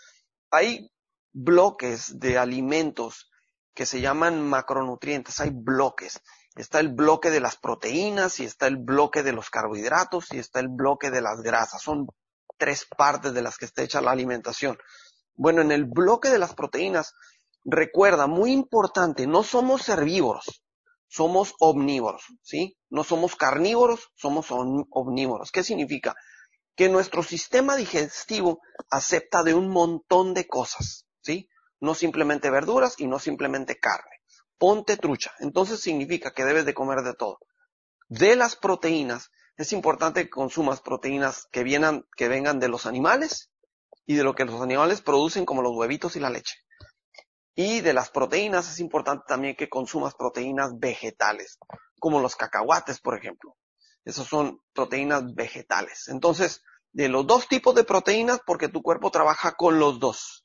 Hay 0.51 0.91
bloques 1.33 2.19
de 2.19 2.39
alimentos 2.39 3.31
que 3.75 3.87
se 3.87 4.01
llaman 4.01 4.43
macronutrientes, 4.43 5.41
hay 5.41 5.51
bloques. 5.51 6.21
Está 6.57 6.81
el 6.81 6.89
bloque 6.89 7.31
de 7.31 7.41
las 7.41 7.57
proteínas 7.57 8.41
y 8.41 8.45
está 8.45 8.67
el 8.67 8.77
bloque 8.77 9.23
de 9.23 9.33
los 9.33 9.51
carbohidratos 9.51 10.33
y 10.33 10.39
está 10.39 10.59
el 10.61 10.69
bloque 10.69 11.11
de 11.11 11.21
las 11.21 11.41
grasas. 11.43 11.83
Son 11.83 12.09
tres 12.57 12.87
partes 12.97 13.33
de 13.33 13.43
las 13.43 13.57
que 13.57 13.67
está 13.67 13.83
hecha 13.83 14.01
la 14.01 14.11
alimentación. 14.11 14.77
Bueno, 15.37 15.63
en 15.63 15.71
el 15.71 15.85
bloque 15.85 16.31
de 16.31 16.41
las 16.41 16.55
proteínas, 16.55 17.15
recuerda, 17.65 18.27
muy 18.27 18.51
importante, 18.51 19.29
no 19.29 19.45
somos 19.45 19.89
herbívoros, 19.89 20.65
somos 21.07 21.55
omnívoros, 21.61 22.25
¿sí? 22.43 22.77
No 22.91 23.05
somos 23.05 23.37
carnívoros, 23.37 24.11
somos 24.17 24.47
omnívoros. 24.51 25.53
¿Qué 25.53 25.63
significa? 25.63 26.17
Que 26.79 26.89
nuestro 26.89 27.25
sistema 27.25 27.75
digestivo 27.75 28.61
acepta 28.89 29.43
de 29.43 29.53
un 29.53 29.69
montón 29.69 30.33
de 30.33 30.47
cosas, 30.47 31.09
¿sí? 31.21 31.51
no 31.81 31.93
simplemente 31.93 32.51
verduras 32.51 32.95
y 32.99 33.09
no 33.09 33.19
simplemente 33.19 33.81
carne. 33.81 34.23
Ponte 34.59 34.97
trucha. 34.97 35.35
Entonces 35.41 35.81
significa 35.81 36.33
que 36.33 36.45
debes 36.45 36.67
de 36.67 36.75
comer 36.75 37.03
de 37.03 37.15
todo. 37.15 37.41
De 38.07 38.37
las 38.37 38.55
proteínas, 38.55 39.33
es 39.57 39.73
importante 39.73 40.23
que 40.23 40.31
consumas 40.31 40.81
proteínas 40.81 41.49
que, 41.51 41.65
vienen, 41.65 42.07
que 42.17 42.29
vengan 42.29 42.61
de 42.61 42.69
los 42.69 42.87
animales 42.87 43.51
y 44.07 44.15
de 44.15 44.23
lo 44.23 44.37
que 44.37 44.45
los 44.45 44.63
animales 44.63 45.01
producen 45.01 45.45
como 45.45 45.63
los 45.63 45.77
huevitos 45.77 46.15
y 46.15 46.21
la 46.21 46.31
leche. 46.31 46.59
Y 47.57 47.81
de 47.81 47.93
las 47.93 48.11
proteínas 48.11 48.71
es 48.71 48.79
importante 48.79 49.25
también 49.27 49.57
que 49.57 49.69
consumas 49.69 50.15
proteínas 50.15 50.79
vegetales, 50.79 51.59
como 51.99 52.21
los 52.21 52.37
cacahuates, 52.37 53.01
por 53.01 53.19
ejemplo. 53.19 53.57
Esas 54.05 54.29
son 54.29 54.63
proteínas 54.73 55.35
vegetales. 55.35 56.07
Entonces, 56.09 56.63
de 56.93 57.09
los 57.09 57.27
dos 57.27 57.49
tipos 57.49 57.75
de 57.75 57.85
proteínas, 57.85 58.41
porque 58.45 58.69
tu 58.69 58.83
cuerpo 58.83 59.11
trabaja 59.11 59.53
con 59.53 59.79
los 59.79 60.01
dos. 60.01 60.45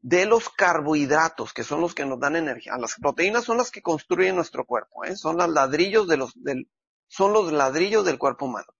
De 0.00 0.24
los 0.24 0.48
carbohidratos, 0.48 1.52
que 1.52 1.64
son 1.64 1.80
los 1.80 1.94
que 1.94 2.06
nos 2.06 2.18
dan 2.18 2.36
energía. 2.36 2.76
Las 2.78 2.94
proteínas 2.94 3.44
son 3.44 3.58
las 3.58 3.70
que 3.70 3.82
construyen 3.82 4.34
nuestro 4.34 4.64
cuerpo, 4.64 5.04
¿eh? 5.04 5.16
son 5.16 5.36
los 5.36 5.48
ladrillos 5.48 6.08
de 6.08 6.16
los, 6.16 6.32
del, 6.36 6.70
son 7.06 7.32
los 7.32 7.52
ladrillos 7.52 8.04
del 8.04 8.18
cuerpo 8.18 8.46
humano. 8.46 8.72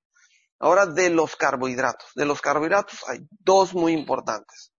Ahora, 0.58 0.86
de 0.86 1.10
los 1.10 1.36
carbohidratos. 1.36 2.10
De 2.14 2.24
los 2.24 2.40
carbohidratos 2.40 3.00
hay 3.08 3.20
dos 3.30 3.74
muy 3.74 3.92
importantes. 3.92 4.72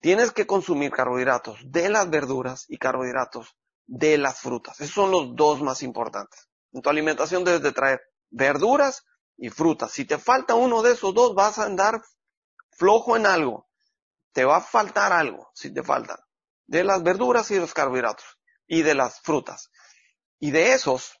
Tienes 0.00 0.32
que 0.32 0.46
consumir 0.46 0.90
carbohidratos 0.90 1.58
de 1.64 1.88
las 1.88 2.08
verduras 2.10 2.64
y 2.68 2.78
carbohidratos 2.78 3.54
de 3.86 4.18
las 4.18 4.40
frutas. 4.40 4.80
Esos 4.80 4.94
son 4.94 5.10
los 5.10 5.36
dos 5.36 5.62
más 5.62 5.82
importantes. 5.82 6.48
En 6.72 6.82
tu 6.82 6.90
alimentación 6.90 7.44
debes 7.44 7.62
de 7.62 7.72
traer 7.72 8.00
verduras 8.30 9.04
y 9.40 9.48
frutas. 9.48 9.90
Si 9.90 10.04
te 10.04 10.18
falta 10.18 10.54
uno 10.54 10.82
de 10.82 10.92
esos 10.92 11.14
dos, 11.14 11.34
vas 11.34 11.58
a 11.58 11.64
andar 11.64 12.02
flojo 12.72 13.16
en 13.16 13.26
algo. 13.26 13.68
Te 14.32 14.44
va 14.44 14.58
a 14.58 14.60
faltar 14.60 15.12
algo 15.12 15.50
si 15.54 15.72
te 15.72 15.82
faltan. 15.82 16.18
De 16.66 16.84
las 16.84 17.02
verduras 17.02 17.50
y 17.50 17.58
los 17.58 17.72
carbohidratos. 17.72 18.38
Y 18.66 18.82
de 18.82 18.94
las 18.94 19.20
frutas. 19.22 19.70
Y 20.38 20.50
de 20.50 20.74
esos, 20.74 21.18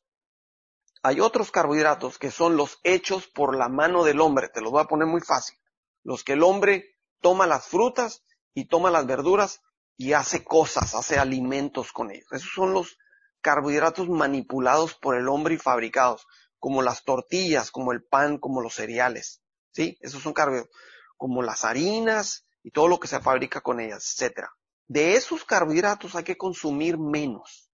hay 1.02 1.20
otros 1.20 1.50
carbohidratos 1.50 2.18
que 2.18 2.30
son 2.30 2.56
los 2.56 2.78
hechos 2.84 3.26
por 3.26 3.56
la 3.56 3.70
mano 3.70 4.04
del 4.04 4.20
hombre. 4.20 4.50
Te 4.50 4.60
los 4.60 4.70
voy 4.70 4.82
a 4.82 4.86
poner 4.86 5.08
muy 5.08 5.22
fácil. 5.22 5.58
Los 6.04 6.22
que 6.22 6.34
el 6.34 6.42
hombre 6.42 6.98
toma 7.20 7.46
las 7.46 7.66
frutas 7.68 8.22
y 8.52 8.66
toma 8.66 8.90
las 8.90 9.06
verduras 9.06 9.62
y 9.96 10.12
hace 10.12 10.44
cosas, 10.44 10.94
hace 10.94 11.18
alimentos 11.18 11.90
con 11.92 12.10
ellos. 12.10 12.30
Esos 12.32 12.52
son 12.54 12.74
los 12.74 12.98
carbohidratos 13.40 14.10
manipulados 14.10 14.94
por 14.94 15.16
el 15.16 15.26
hombre 15.28 15.54
y 15.54 15.58
fabricados 15.58 16.26
como 16.60 16.82
las 16.82 17.02
tortillas, 17.02 17.70
como 17.72 17.92
el 17.92 18.04
pan, 18.04 18.38
como 18.38 18.60
los 18.60 18.74
cereales, 18.74 19.42
¿sí? 19.72 19.98
Esos 20.00 20.22
son 20.22 20.34
carbohidratos, 20.34 20.76
como 21.16 21.42
las 21.42 21.64
harinas 21.64 22.46
y 22.62 22.70
todo 22.70 22.86
lo 22.86 23.00
que 23.00 23.08
se 23.08 23.18
fabrica 23.20 23.62
con 23.62 23.80
ellas, 23.80 24.04
etcétera. 24.12 24.52
De 24.86 25.14
esos 25.14 25.44
carbohidratos 25.44 26.14
hay 26.14 26.24
que 26.24 26.36
consumir 26.36 26.98
menos. 26.98 27.70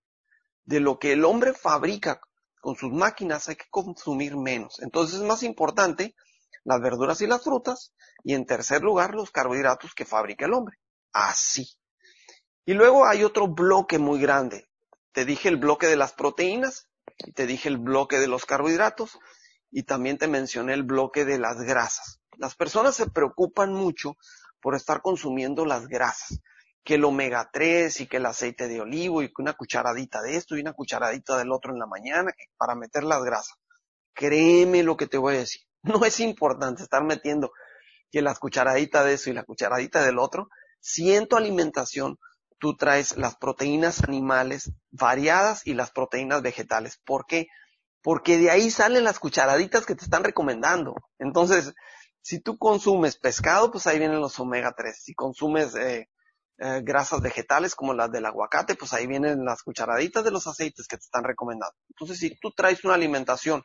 De 0.65 0.81
lo 0.81 0.99
que 0.99 1.13
el 1.13 1.25
hombre 1.25 1.53
fabrica 1.53 2.21
con 2.61 2.77
sus 2.77 2.93
máquinas 2.93 3.49
hay 3.49 3.57
que 3.57 3.69
consumir 3.71 4.37
menos. 4.37 4.81
Entonces 4.81 5.17
es 5.17 5.23
más 5.23 5.43
importante 5.43 6.15
las 6.65 6.81
verduras 6.81 7.21
y 7.21 7.27
las 7.27 7.43
frutas 7.43 7.93
y 8.25 8.35
en 8.35 8.47
tercer 8.47 8.83
lugar 8.83 9.15
los 9.15 9.31
carbohidratos 9.31 9.95
que 9.95 10.05
fabrica 10.05 10.47
el 10.47 10.55
hombre. 10.55 10.77
Así. 11.13 11.77
Y 12.65 12.75
luego 12.75 13.07
hay 13.07 13.25
otro 13.25 13.49
bloque 13.49 13.99
muy 13.99 14.21
grande. 14.21 14.67
Te 15.13 15.25
dije 15.25 15.49
el 15.49 15.57
bloque 15.57 15.87
de 15.87 15.97
las 15.97 16.13
proteínas 16.13 16.89
te 17.35 17.47
dije 17.47 17.69
el 17.69 17.79
bloque 17.79 18.19
de 18.19 18.29
los 18.29 18.45
carbohidratos 18.45 19.19
y 19.71 19.85
también 19.85 20.19
te 20.19 20.29
mencioné 20.29 20.75
el 20.75 20.83
bloque 20.83 21.25
de 21.25 21.39
las 21.39 21.61
grasas. 21.63 22.21
Las 22.37 22.55
personas 22.55 22.95
se 22.95 23.09
preocupan 23.11 23.73
mucho 23.73 24.17
por 24.61 24.75
estar 24.75 25.01
consumiendo 25.01 25.65
las 25.65 25.87
grasas, 25.87 26.41
que 26.85 26.95
el 26.95 27.05
omega 27.05 27.51
3 27.53 28.01
y 28.01 28.07
que 28.07 28.19
el 28.19 28.27
aceite 28.27 28.69
de 28.69 28.81
olivo 28.81 29.23
y 29.23 29.29
que 29.29 29.43
una 29.43 29.55
cucharadita 29.55 30.23
de 30.23 30.37
esto 30.37 30.57
y 30.57 30.61
una 30.61 30.73
cucharadita 30.73 31.37
del 31.37 31.53
otro 31.53 31.73
en 31.73 31.79
la 31.79 31.87
mañana 31.87 32.33
para 32.57 32.75
meter 32.75 33.05
las 33.05 33.23
grasas. 33.23 33.57
Créeme 34.15 34.83
lo 34.83 34.97
que 34.97 35.07
te 35.07 35.19
voy 35.19 35.37
a 35.37 35.39
decir. 35.41 35.63
No 35.83 36.05
es 36.05 36.19
importante 36.19 36.83
estar 36.83 37.05
metiendo 37.05 37.53
que 38.11 38.21
las 38.21 38.41
cucharaditas 38.41 39.05
de 39.05 39.13
eso 39.13 39.31
y 39.31 39.35
la 39.35 39.45
cucharadita 39.45 40.05
del 40.05 40.19
otro. 40.19 40.49
Si 40.81 41.15
en 41.15 41.29
tu 41.29 41.37
alimentación 41.37 42.19
tú 42.59 42.77
traes 42.77 43.17
las 43.17 43.37
proteínas 43.37 44.03
animales 44.05 44.73
variadas 44.91 45.67
y 45.67 45.75
las 45.75 45.91
proteínas 45.91 46.43
vegetales. 46.43 47.01
¿Por 47.05 47.27
qué? 47.27 47.49
Porque 48.03 48.39
de 48.39 48.51
ahí 48.51 48.71
salen 48.71 49.05
las 49.05 49.19
cucharaditas 49.19 49.87
que 49.87 49.95
te 49.95 50.05
están 50.05 50.25
recomendando. 50.25 50.95
Entonces, 51.19 51.75
si 52.23 52.41
tú 52.41 52.59
consumes 52.59 53.17
pescado, 53.17 53.71
pues 53.71 53.87
ahí 53.87 53.99
vienen 53.99 54.21
los 54.21 54.39
omega 54.39 54.75
3. 54.77 55.01
Si 55.01 55.15
consumes 55.15 55.75
eh, 55.77 56.09
eh, 56.59 56.81
grasas 56.83 57.21
vegetales 57.21 57.75
como 57.75 57.95
las 57.95 58.11
del 58.11 58.27
aguacate, 58.27 58.77
pues 58.77 58.93
ahí 58.93 59.07
vienen 59.07 59.45
las 59.45 59.63
cucharaditas 59.63 60.25
de 60.25 60.31
los 60.31 60.47
aceites 60.47 60.89
que 60.89 60.97
te 60.97 61.05
están 61.05 61.25
recomendando. 61.25 61.77
Entonces, 61.91 62.19
si 62.19 62.39
tú 62.41 62.51
traes 62.53 62.85
una 62.85 62.95
alimentación 62.95 63.63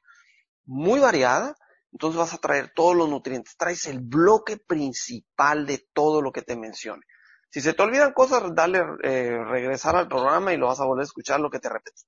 muy 0.65 0.99
variada, 0.99 1.55
entonces 1.91 2.19
vas 2.19 2.33
a 2.33 2.37
traer 2.37 2.71
todos 2.75 2.95
los 2.95 3.09
nutrientes. 3.09 3.55
Traes 3.57 3.87
el 3.87 3.99
bloque 3.99 4.57
principal 4.57 5.65
de 5.65 5.85
todo 5.93 6.21
lo 6.21 6.31
que 6.31 6.41
te 6.41 6.55
mencione. 6.55 7.03
Si 7.51 7.59
se 7.59 7.73
te 7.73 7.81
olvidan 7.83 8.13
cosas, 8.13 8.43
dale 8.55 8.79
eh, 9.03 9.43
regresar 9.43 9.97
al 9.97 10.07
programa 10.07 10.53
y 10.53 10.57
lo 10.57 10.67
vas 10.67 10.79
a 10.79 10.85
volver 10.85 11.01
a 11.01 11.05
escuchar 11.05 11.41
lo 11.41 11.49
que 11.49 11.59
te 11.59 11.67
repito. 11.67 12.01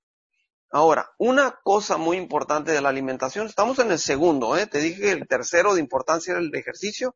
Ahora, 0.71 1.11
una 1.19 1.59
cosa 1.63 1.97
muy 1.97 2.17
importante 2.17 2.71
de 2.71 2.81
la 2.81 2.89
alimentación, 2.89 3.47
estamos 3.47 3.77
en 3.79 3.91
el 3.91 3.99
segundo, 3.99 4.57
¿eh? 4.57 4.67
te 4.67 4.79
dije 4.79 5.01
que 5.01 5.11
el 5.11 5.27
tercero 5.27 5.75
de 5.75 5.81
importancia 5.81 6.31
era 6.31 6.39
el 6.39 6.55
ejercicio 6.55 7.15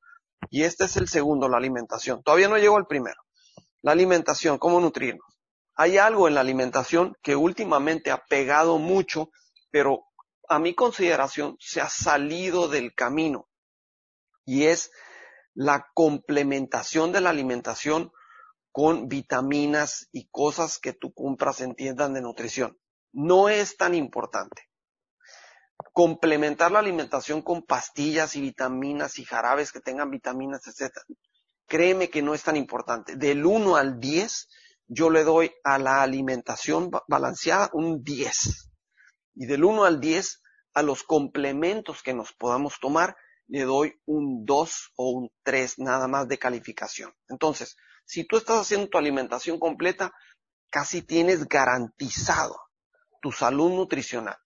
y 0.50 0.64
este 0.64 0.86
es 0.86 0.98
el 0.98 1.08
segundo, 1.08 1.48
la 1.48 1.58
alimentación. 1.58 2.22
Todavía 2.22 2.50
no 2.50 2.58
llego 2.58 2.78
al 2.78 2.86
primero. 2.86 3.20
La 3.82 3.94
alimentación, 3.94 4.58
cómo 4.58 4.82
nutrirnos. 4.82 5.26
Hay 5.74 5.98
algo 5.98 6.28
en 6.28 6.36
la 6.36 6.42
alimentación 6.42 7.16
que 7.24 7.36
últimamente 7.36 8.12
ha 8.12 8.26
pegado 8.26 8.78
mucho, 8.78 9.30
pero 9.72 10.04
a 10.50 10.60
mi 10.60 10.76
consideración 10.76 11.56
se 11.60 11.80
ha 11.80 11.90
salido 11.90 12.68
del 12.68 12.94
camino 12.94 13.48
y 14.46 14.66
es 14.66 14.92
la 15.54 15.88
complementación 15.94 17.12
de 17.12 17.22
la 17.22 17.30
alimentación 17.30 18.12
con 18.78 19.08
vitaminas 19.08 20.08
y 20.12 20.28
cosas 20.30 20.78
que 20.78 20.94
tú 20.94 21.12
compras 21.12 21.62
en 21.62 21.74
tiendas 21.74 22.14
de 22.14 22.22
nutrición. 22.22 22.78
No 23.12 23.50
es 23.50 23.76
tan 23.76 23.96
importante. 23.96 24.70
Complementar 25.94 26.72
la 26.72 26.78
alimentación 26.78 27.42
con 27.42 27.64
pastillas 27.64 28.36
y 28.36 28.42
vitaminas 28.42 29.18
y 29.18 29.26
jarabes 29.26 29.72
que 29.72 29.80
tengan 29.80 30.12
vitaminas, 30.12 30.62
etc. 30.68 30.94
Créeme 31.66 32.12
que 32.12 32.22
no 32.22 32.36
es 32.36 32.44
tan 32.44 32.56
importante. 32.56 33.16
Del 33.16 33.48
1 33.48 33.78
al 33.78 34.00
10, 34.00 34.48
yo 34.86 35.10
le 35.10 35.24
doy 35.24 35.52
a 35.64 35.80
la 35.80 36.04
alimentación 36.04 36.92
balanceada 37.08 37.72
un 37.74 38.04
10. 38.04 38.70
Y 39.38 39.48
del 39.48 39.64
1 39.64 39.86
al 39.86 40.00
10, 40.00 40.44
a 40.76 40.84
los 40.84 41.02
complementos 41.02 42.04
que 42.04 42.14
nos 42.14 42.32
podamos 42.34 42.76
tomar, 42.80 43.16
le 43.48 43.64
doy 43.64 43.96
un 44.06 44.46
2 44.46 44.94
o 44.98 45.10
un 45.10 45.32
3 45.42 45.80
nada 45.80 46.08
más 46.08 46.28
de 46.28 46.38
calificación. 46.38 47.12
Entonces, 47.28 47.76
si 48.08 48.24
tú 48.24 48.38
estás 48.38 48.62
haciendo 48.62 48.88
tu 48.88 48.98
alimentación 48.98 49.60
completa, 49.60 50.14
casi 50.72 51.02
tienes 51.02 51.48
garantizado 51.48 52.58
tu 53.22 53.32
salud 53.34 53.72
nutricional. 53.72 54.38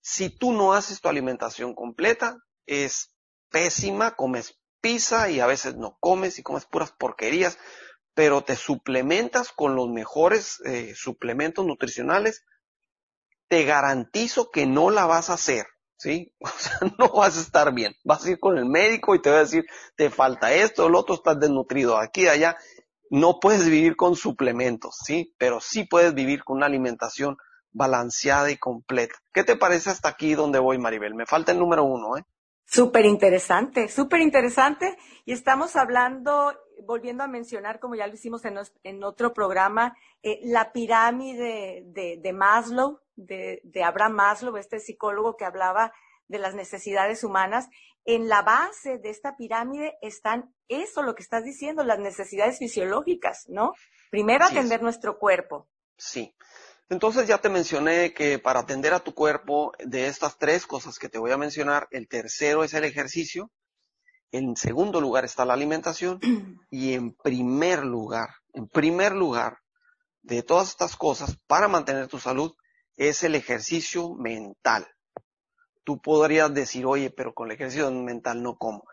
Si 0.00 0.30
tú 0.30 0.52
no 0.52 0.72
haces 0.72 1.00
tu 1.00 1.08
alimentación 1.08 1.74
completa, 1.74 2.38
es 2.66 3.12
pésima, 3.50 4.12
comes 4.12 4.60
pizza 4.80 5.28
y 5.28 5.40
a 5.40 5.46
veces 5.46 5.76
no 5.76 5.98
comes 6.00 6.38
y 6.38 6.42
comes 6.44 6.64
puras 6.66 6.92
porquerías, 6.92 7.58
pero 8.14 8.42
te 8.42 8.54
suplementas 8.54 9.50
con 9.52 9.74
los 9.74 9.88
mejores 9.88 10.60
eh, 10.64 10.94
suplementos 10.94 11.66
nutricionales, 11.66 12.44
te 13.48 13.64
garantizo 13.64 14.50
que 14.52 14.66
no 14.66 14.90
la 14.90 15.06
vas 15.06 15.30
a 15.30 15.34
hacer, 15.34 15.66
¿sí? 15.96 16.32
O 16.40 16.48
sea, 16.48 16.78
no 16.96 17.08
vas 17.08 17.36
a 17.36 17.40
estar 17.40 17.74
bien. 17.74 17.94
Vas 18.04 18.24
a 18.24 18.30
ir 18.30 18.38
con 18.38 18.56
el 18.56 18.66
médico 18.66 19.16
y 19.16 19.20
te 19.20 19.30
va 19.30 19.38
a 19.38 19.40
decir, 19.40 19.64
te 19.96 20.10
falta 20.10 20.54
esto, 20.54 20.86
el 20.86 20.94
otro 20.94 21.16
estás 21.16 21.40
desnutrido, 21.40 21.98
aquí, 21.98 22.28
allá, 22.28 22.56
no 23.10 23.40
puedes 23.40 23.68
vivir 23.68 23.96
con 23.96 24.16
suplementos, 24.16 24.96
¿sí? 25.04 25.34
Pero 25.36 25.60
sí 25.60 25.84
puedes 25.84 26.14
vivir 26.14 26.44
con 26.44 26.58
una 26.58 26.66
alimentación 26.66 27.36
balanceada 27.72 28.50
y 28.50 28.56
completa. 28.56 29.16
¿Qué 29.32 29.44
te 29.44 29.56
parece 29.56 29.90
hasta 29.90 30.08
aquí 30.08 30.34
donde 30.34 30.60
voy, 30.60 30.78
Maribel? 30.78 31.14
Me 31.14 31.26
falta 31.26 31.52
el 31.52 31.58
número 31.58 31.84
uno, 31.84 32.16
¿eh? 32.16 32.24
Súper 32.64 33.04
interesante, 33.04 33.88
súper 33.88 34.20
interesante. 34.20 34.96
Y 35.24 35.32
estamos 35.32 35.74
hablando, 35.74 36.54
volviendo 36.86 37.24
a 37.24 37.28
mencionar, 37.28 37.80
como 37.80 37.96
ya 37.96 38.06
lo 38.06 38.14
hicimos 38.14 38.42
en, 38.44 39.04
otro 39.04 39.34
programa, 39.34 39.96
eh, 40.22 40.38
la 40.44 40.70
pirámide 40.70 41.82
de, 41.86 42.20
de 42.22 42.32
Maslow, 42.32 43.00
de, 43.16 43.60
de 43.64 43.82
Abraham 43.82 44.12
Maslow, 44.12 44.56
este 44.56 44.78
psicólogo 44.78 45.36
que 45.36 45.44
hablaba 45.44 45.92
de 46.28 46.38
las 46.38 46.54
necesidades 46.54 47.24
humanas. 47.24 47.68
En 48.04 48.28
la 48.28 48.42
base 48.42 48.98
de 48.98 49.10
esta 49.10 49.36
pirámide 49.36 49.98
están 50.00 50.54
eso, 50.68 51.02
lo 51.02 51.14
que 51.14 51.22
estás 51.22 51.44
diciendo, 51.44 51.84
las 51.84 51.98
necesidades 51.98 52.58
fisiológicas, 52.58 53.44
¿no? 53.48 53.72
Primero 54.10 54.44
atender 54.44 54.82
nuestro 54.82 55.18
cuerpo. 55.18 55.68
Sí. 55.96 56.34
Entonces 56.88 57.28
ya 57.28 57.38
te 57.38 57.48
mencioné 57.48 58.12
que 58.14 58.38
para 58.38 58.60
atender 58.60 58.94
a 58.94 59.00
tu 59.00 59.14
cuerpo, 59.14 59.72
de 59.78 60.08
estas 60.08 60.38
tres 60.38 60.66
cosas 60.66 60.98
que 60.98 61.08
te 61.08 61.18
voy 61.18 61.30
a 61.30 61.36
mencionar, 61.36 61.86
el 61.90 62.08
tercero 62.08 62.64
es 62.64 62.74
el 62.74 62.84
ejercicio, 62.84 63.50
en 64.32 64.56
segundo 64.56 65.00
lugar 65.00 65.24
está 65.24 65.44
la 65.44 65.54
alimentación 65.54 66.20
y 66.70 66.94
en 66.94 67.14
primer 67.14 67.84
lugar 67.84 68.30
en 68.52 68.68
primer 68.68 69.12
lugar, 69.12 69.58
de 70.22 70.42
todas 70.42 70.68
estas 70.68 70.96
cosas 70.96 71.38
para 71.46 71.68
mantener 71.68 72.08
tu 72.08 72.18
salud 72.18 72.52
es 72.96 73.22
el 73.24 73.34
ejercicio 73.34 74.14
mental. 74.14 74.86
Tú 75.90 76.00
podrías 76.00 76.54
decir, 76.54 76.86
oye, 76.86 77.10
pero 77.10 77.34
con 77.34 77.48
el 77.48 77.56
ejercicio 77.56 77.90
mental 77.90 78.44
no 78.44 78.56
como. 78.56 78.84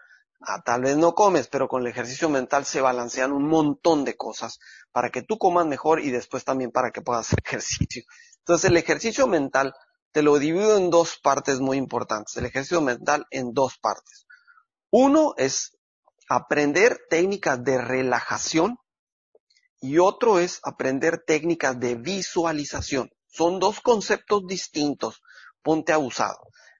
Ah, 0.42 0.64
tal 0.64 0.82
vez 0.82 0.98
no 0.98 1.14
comes, 1.14 1.48
pero 1.48 1.68
con 1.68 1.84
el 1.84 1.88
ejercicio 1.90 2.28
mental 2.28 2.66
se 2.66 2.82
balancean 2.82 3.32
un 3.34 3.48
montón 3.48 4.04
de 4.04 4.18
cosas 4.18 4.58
para 4.92 5.12
que 5.12 5.22
tú 5.22 5.38
comas 5.38 5.68
mejor 5.68 6.00
y 6.00 6.10
después 6.10 6.44
también 6.44 6.72
para 6.72 6.90
que 6.90 7.04
puedas 7.04 7.28
hacer 7.28 7.38
ejercicio. 7.46 8.02
Entonces 8.40 8.72
el 8.72 8.78
ejercicio 8.78 9.28
mental 9.28 9.76
te 10.12 10.24
lo 10.24 10.40
divido 10.40 10.76
en 10.76 10.90
dos 10.90 11.20
partes 11.22 11.60
muy 11.60 11.78
importantes. 11.78 12.36
El 12.36 12.48
ejercicio 12.48 12.82
mental 12.82 13.28
en 13.30 13.54
dos 13.54 13.78
partes. 13.78 14.26
Uno 14.90 15.36
es 15.38 15.78
aprender 16.28 17.00
técnicas 17.12 17.64
de 17.64 17.80
relajación 17.80 18.80
y 19.82 20.00
otro 20.00 20.40
es 20.40 20.62
aprender 20.64 21.24
técnicas 21.28 21.80
de 21.80 21.94
visualización. 21.94 23.12
Son 23.28 23.60
dos 23.60 23.82
conceptos 23.82 24.48
distintos. 24.48 25.22
Ponte 25.62 25.94
abusado. 25.94 26.40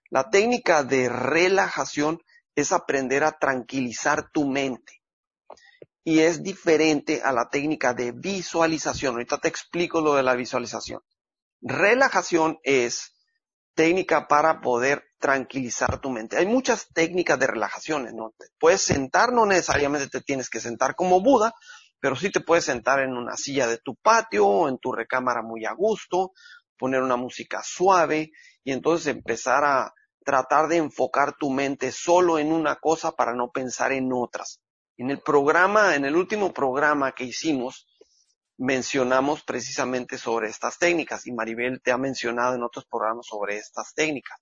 La 0.10 0.30
técnica 0.30 0.84
de 0.84 1.10
relajación 1.10 2.22
es 2.56 2.72
aprender 2.72 3.24
a 3.24 3.38
tranquilizar 3.38 4.32
tu 4.32 4.46
mente. 4.46 5.02
Y 6.04 6.20
es 6.20 6.42
diferente 6.42 7.22
a 7.24 7.32
la 7.32 7.50
técnica 7.50 7.94
de 7.94 8.14
visualización. 8.14 9.14
Ahorita 9.14 9.38
te 9.38 9.50
explico 9.50 10.02
lo 10.02 10.16
de 10.16 10.24
la 10.24 10.36
visualización. 10.36 11.02
Relajación 11.62 12.60
es 12.64 13.14
técnica 13.76 14.28
para 14.28 14.62
poder 14.62 15.04
tranquilizar 15.20 16.00
tu 16.00 16.10
mente. 16.10 16.38
Hay 16.38 16.46
muchas 16.46 16.88
técnicas 16.94 17.40
de 17.40 17.48
relajación, 17.48 18.08
¿no? 18.16 18.34
Te 18.38 18.46
puedes 18.58 18.82
sentar, 18.82 19.34
no 19.34 19.46
necesariamente 19.46 20.08
te 20.08 20.22
tienes 20.22 20.50
que 20.50 20.60
sentar 20.60 20.96
como 20.96 21.22
Buda, 21.22 21.54
pero 22.00 22.16
sí 22.16 22.32
te 22.32 22.40
puedes 22.40 22.66
sentar 22.66 23.00
en 23.00 23.14
una 23.16 23.36
silla 23.36 23.68
de 23.68 23.78
tu 23.78 23.96
patio 23.96 24.48
o 24.48 24.70
en 24.70 24.78
tu 24.78 24.92
recámara 24.92 25.42
muy 25.42 25.66
a 25.66 25.74
gusto, 25.74 26.32
poner 26.78 27.02
una 27.02 27.16
música 27.16 27.62
suave 27.64 28.32
y 28.64 28.72
entonces 28.72 29.08
empezar 29.08 29.64
a 29.64 29.94
tratar 30.24 30.68
de 30.68 30.78
enfocar 30.78 31.36
tu 31.38 31.50
mente 31.50 31.92
solo 31.92 32.38
en 32.38 32.52
una 32.52 32.76
cosa 32.76 33.14
para 33.14 33.34
no 33.34 33.50
pensar 33.52 33.92
en 33.94 34.12
otras. 34.12 34.60
En 34.98 35.10
el 35.10 35.22
programa, 35.22 35.96
en 35.96 36.06
el 36.06 36.16
último 36.16 36.54
programa 36.54 37.14
que 37.14 37.24
hicimos, 37.24 37.88
mencionamos 38.58 39.44
precisamente 39.44 40.18
sobre 40.18 40.50
estas 40.50 40.80
técnicas 40.80 41.28
y 41.28 41.32
Maribel 41.32 41.82
te 41.82 41.92
ha 41.92 41.98
mencionado 41.98 42.56
en 42.56 42.64
otros 42.64 42.86
programas 42.86 43.28
sobre 43.28 43.58
estas 43.58 43.94
técnicas, 43.94 44.40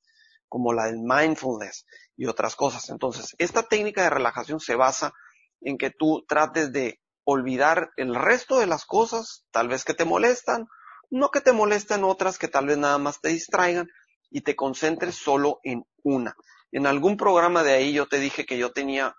como 0.47 0.73
la 0.73 0.85
del 0.85 1.01
mindfulness 1.01 1.85
y 2.15 2.25
otras 2.25 2.55
cosas. 2.55 2.89
Entonces, 2.89 3.35
esta 3.37 3.63
técnica 3.63 4.03
de 4.03 4.09
relajación 4.09 4.59
se 4.59 4.75
basa 4.75 5.13
en 5.61 5.77
que 5.77 5.91
tú 5.91 6.23
trates 6.27 6.71
de 6.71 7.01
olvidar 7.25 7.91
el 7.97 8.15
resto 8.15 8.59
de 8.59 8.67
las 8.67 8.85
cosas, 8.85 9.45
tal 9.51 9.67
vez 9.67 9.83
que 9.83 9.93
te 9.93 10.05
molestan, 10.05 10.67
no 11.09 11.29
que 11.29 11.41
te 11.41 11.53
molesten 11.53 12.03
otras 12.03 12.37
que 12.37 12.47
tal 12.47 12.67
vez 12.67 12.77
nada 12.77 12.97
más 12.97 13.21
te 13.21 13.29
distraigan, 13.29 13.87
y 14.35 14.41
te 14.41 14.55
concentres 14.55 15.15
solo 15.15 15.59
en 15.63 15.85
una. 16.03 16.35
En 16.71 16.87
algún 16.87 17.15
programa 17.15 17.63
de 17.63 17.71
ahí 17.71 17.93
yo 17.93 18.05
te 18.07 18.19
dije 18.19 18.45
que 18.45 18.57
yo 18.57 18.73
tenía 18.73 19.15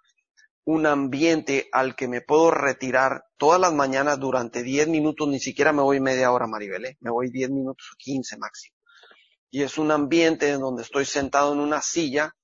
un 0.65 0.85
ambiente 0.85 1.69
al 1.73 1.95
que 1.97 2.07
me 2.07 2.21
puedo 2.21 2.51
retirar 2.51 3.25
todas 3.39 3.59
las 3.59 3.73
mañanas 3.73 4.19
durante 4.19 4.63
10 4.63 4.89
minutos, 4.89 5.27
ni 5.29 5.39
siquiera 5.39 5.73
me 5.73 5.81
voy 5.81 6.01
media 6.01 6.33
hora, 6.33 6.47
Maribel, 6.47 6.85
¿eh? 6.85 6.99
me 7.01 7.11
voy 7.11 7.31
10 7.31 7.51
minutos 7.51 7.87
o 7.95 7.97
15 7.97 8.37
máximo. 8.37 8.77
Y 9.51 9.63
es 9.63 9.79
un 9.79 9.91
ambiente 9.91 10.51
en 10.51 10.61
donde 10.61 10.83
estoy 10.83 11.07
sentado 11.07 11.53
en 11.55 11.61
una 11.61 11.81
silla 11.81 12.35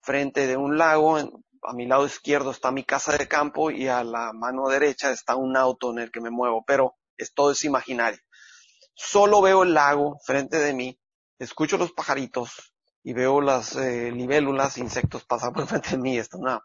frente 0.00 0.46
de 0.46 0.56
un 0.56 0.78
lago, 0.78 1.18
a 1.18 1.72
mi 1.74 1.86
lado 1.86 2.06
izquierdo 2.06 2.52
está 2.52 2.70
mi 2.70 2.84
casa 2.84 3.18
de 3.18 3.26
campo 3.26 3.70
y 3.70 3.88
a 3.88 4.04
la 4.04 4.32
mano 4.32 4.68
derecha 4.68 5.10
está 5.10 5.34
un 5.34 5.56
auto 5.56 5.90
en 5.90 5.98
el 5.98 6.10
que 6.10 6.20
me 6.20 6.30
muevo, 6.30 6.64
pero 6.66 6.96
es, 7.16 7.34
todo 7.34 7.50
es 7.50 7.64
imaginario. 7.64 8.20
Solo 8.94 9.42
veo 9.42 9.62
el 9.62 9.74
lago 9.74 10.18
frente 10.24 10.58
de 10.58 10.72
mí 10.72 10.98
escucho 11.38 11.76
los 11.78 11.92
pajaritos 11.92 12.74
y 13.02 13.12
veo 13.12 13.40
las 13.40 13.76
eh, 13.76 14.10
libélulas, 14.10 14.78
insectos 14.78 15.24
pasar 15.24 15.52
por 15.52 15.66
frente 15.68 15.90
de 15.90 15.98
mí, 15.98 16.18
está 16.18 16.36
una 16.36 16.60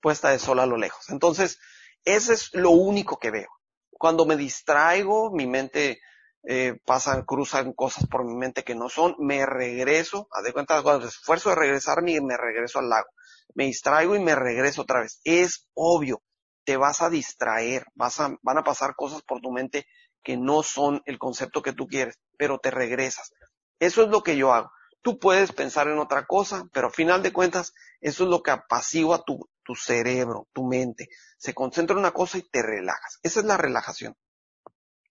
puesta 0.00 0.30
de 0.30 0.38
sol 0.38 0.60
a 0.60 0.66
lo 0.66 0.76
lejos. 0.76 1.10
Entonces, 1.10 1.58
ese 2.04 2.34
es 2.34 2.54
lo 2.54 2.70
único 2.70 3.18
que 3.18 3.30
veo. 3.30 3.48
Cuando 3.90 4.24
me 4.24 4.36
distraigo, 4.36 5.30
mi 5.30 5.46
mente 5.46 6.00
eh, 6.44 6.78
pasan, 6.86 7.24
cruzan 7.24 7.74
cosas 7.74 8.06
por 8.06 8.24
mi 8.24 8.34
mente 8.34 8.64
que 8.64 8.74
no 8.74 8.88
son, 8.88 9.14
me 9.18 9.44
regreso, 9.44 10.26
haz 10.30 10.44
de 10.44 10.52
cuenta, 10.52 10.82
cuando 10.82 11.06
esfuerzo 11.06 11.50
de 11.50 11.56
regresarme, 11.56 12.18
me 12.20 12.36
regreso 12.36 12.78
al 12.78 12.88
lago. 12.88 13.08
Me 13.54 13.64
distraigo 13.64 14.14
y 14.16 14.20
me 14.20 14.34
regreso 14.34 14.82
otra 14.82 15.00
vez. 15.00 15.20
Es 15.24 15.68
obvio, 15.74 16.22
te 16.64 16.76
vas 16.76 17.02
a 17.02 17.10
distraer, 17.10 17.84
vas 17.94 18.20
a, 18.20 18.34
van 18.42 18.58
a 18.58 18.64
pasar 18.64 18.94
cosas 18.94 19.22
por 19.22 19.40
tu 19.40 19.50
mente 19.50 19.86
que 20.22 20.36
no 20.36 20.62
son 20.62 21.02
el 21.06 21.18
concepto 21.18 21.62
que 21.62 21.72
tú 21.72 21.86
quieres, 21.86 22.18
pero 22.36 22.58
te 22.58 22.70
regresas. 22.70 23.32
Eso 23.78 24.02
es 24.02 24.08
lo 24.08 24.22
que 24.22 24.36
yo 24.36 24.52
hago. 24.52 24.70
Tú 25.02 25.18
puedes 25.18 25.52
pensar 25.52 25.88
en 25.88 25.98
otra 25.98 26.26
cosa, 26.26 26.64
pero 26.72 26.88
a 26.88 26.92
final 26.92 27.22
de 27.22 27.32
cuentas, 27.32 27.72
eso 28.00 28.24
es 28.24 28.30
lo 28.30 28.42
que 28.42 28.50
apacigua 28.50 29.24
tu, 29.24 29.48
tu 29.64 29.74
cerebro, 29.74 30.48
tu 30.52 30.66
mente. 30.66 31.08
Se 31.38 31.54
concentra 31.54 31.94
en 31.94 32.00
una 32.00 32.12
cosa 32.12 32.38
y 32.38 32.42
te 32.42 32.62
relajas. 32.62 33.18
Esa 33.22 33.40
es 33.40 33.46
la 33.46 33.56
relajación. 33.56 34.14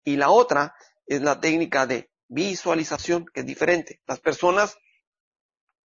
Y 0.03 0.17
la 0.17 0.31
otra 0.31 0.75
es 1.07 1.23
la 1.23 1.41
técnica 1.41 1.87
de 1.87 2.11
visualización, 2.29 3.27
que 3.33 3.41
es 3.41 3.47
diferente. 3.47 4.01
Las 4.07 4.21
personas 4.21 4.77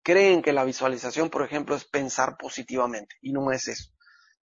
creen 0.04 0.42
que 0.42 0.54
la 0.54 0.64
visualización, 0.64 1.30
por 1.30 1.44
ejemplo, 1.44 1.76
es 1.76 1.86
pensar 1.86 2.38
positivamente, 2.38 3.16
y 3.22 3.32
no 3.32 3.52
es 3.52 3.68
eso. 3.68 3.92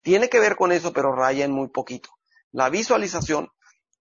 Tiene 0.02 0.28
que 0.28 0.38
ver 0.38 0.56
con 0.56 0.72
eso, 0.72 0.92
pero 0.92 1.12
raya 1.12 1.44
en 1.44 1.52
muy 1.52 1.68
poquito. 1.68 2.10
La 2.52 2.70
visualización 2.70 3.48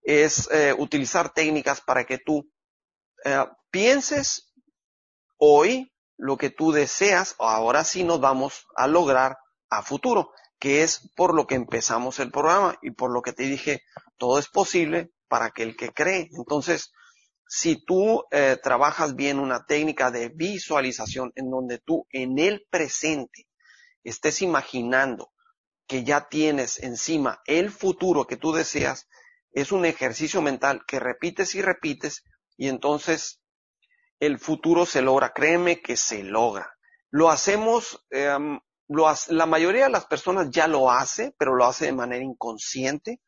es 0.08 0.50
eh, 0.52 0.74
utilizar 0.74 1.34
técnicas 1.34 1.82
para 1.82 2.06
que 2.06 2.18
tú 2.18 2.50
eh, 3.26 3.46
pienses 3.70 4.54
hoy 5.38 5.94
lo 6.16 6.38
que 6.38 6.50
tú 6.50 6.72
deseas, 6.72 7.36
ahora 7.40 7.84
sí 7.84 8.06
nos 8.06 8.22
vamos 8.22 8.66
a 8.78 8.88
lograr 8.88 9.38
a 9.70 9.84
futuro, 9.84 10.32
que 10.60 10.82
es 10.82 11.12
por 11.14 11.36
lo 11.36 11.46
que 11.46 11.56
empezamos 11.56 12.20
el 12.20 12.32
programa 12.32 12.80
y 12.82 12.92
por 12.92 13.12
lo 13.12 13.22
que 13.22 13.34
te 13.34 13.44
dije, 13.44 13.84
todo 14.16 14.40
es 14.40 14.48
posible 14.48 15.12
para 15.28 15.48
aquel 15.48 15.76
que 15.76 15.92
cree. 15.92 16.30
Entonces, 16.32 16.94
si 17.46 17.84
tú 17.84 18.24
eh, 18.32 18.58
trabajas 18.64 19.14
bien 19.14 19.40
una 19.40 19.66
técnica 19.66 20.10
de 20.10 20.30
visualización 20.30 21.34
en 21.36 21.50
donde 21.50 21.80
tú 21.80 22.08
en 22.12 22.40
el 22.40 22.66
presente 22.70 23.50
estés 24.06 24.42
imaginando 24.42 25.34
que 25.86 26.06
ya 26.06 26.30
tienes 26.30 26.80
encima 26.80 27.42
el 27.46 27.72
futuro 27.72 28.26
que 28.26 28.38
tú 28.38 28.54
deseas, 28.54 29.10
es 29.52 29.72
un 29.72 29.86
ejercicio 29.86 30.42
mental 30.42 30.84
que 30.86 31.00
repites 31.00 31.56
y 31.56 31.62
repites 31.62 32.24
y 32.58 32.68
entonces 32.68 33.42
el 34.20 34.40
futuro 34.40 34.86
se 34.86 35.02
logra, 35.02 35.32
créeme 35.34 35.82
que 35.82 35.96
se 35.96 36.24
logra. 36.24 36.74
Lo 37.10 37.30
hacemos, 37.30 38.06
em, 38.10 38.60
la 38.88 39.46
mayoría 39.46 39.86
de 39.86 39.92
las 39.92 40.06
personas 40.06 40.50
ya 40.50 40.68
lo 40.68 40.92
hace, 40.92 41.36
pero 41.38 41.56
lo 41.56 41.66
hace 41.66 41.86
de 41.86 41.94
manera 41.94 42.24
inconsciente 42.24 43.22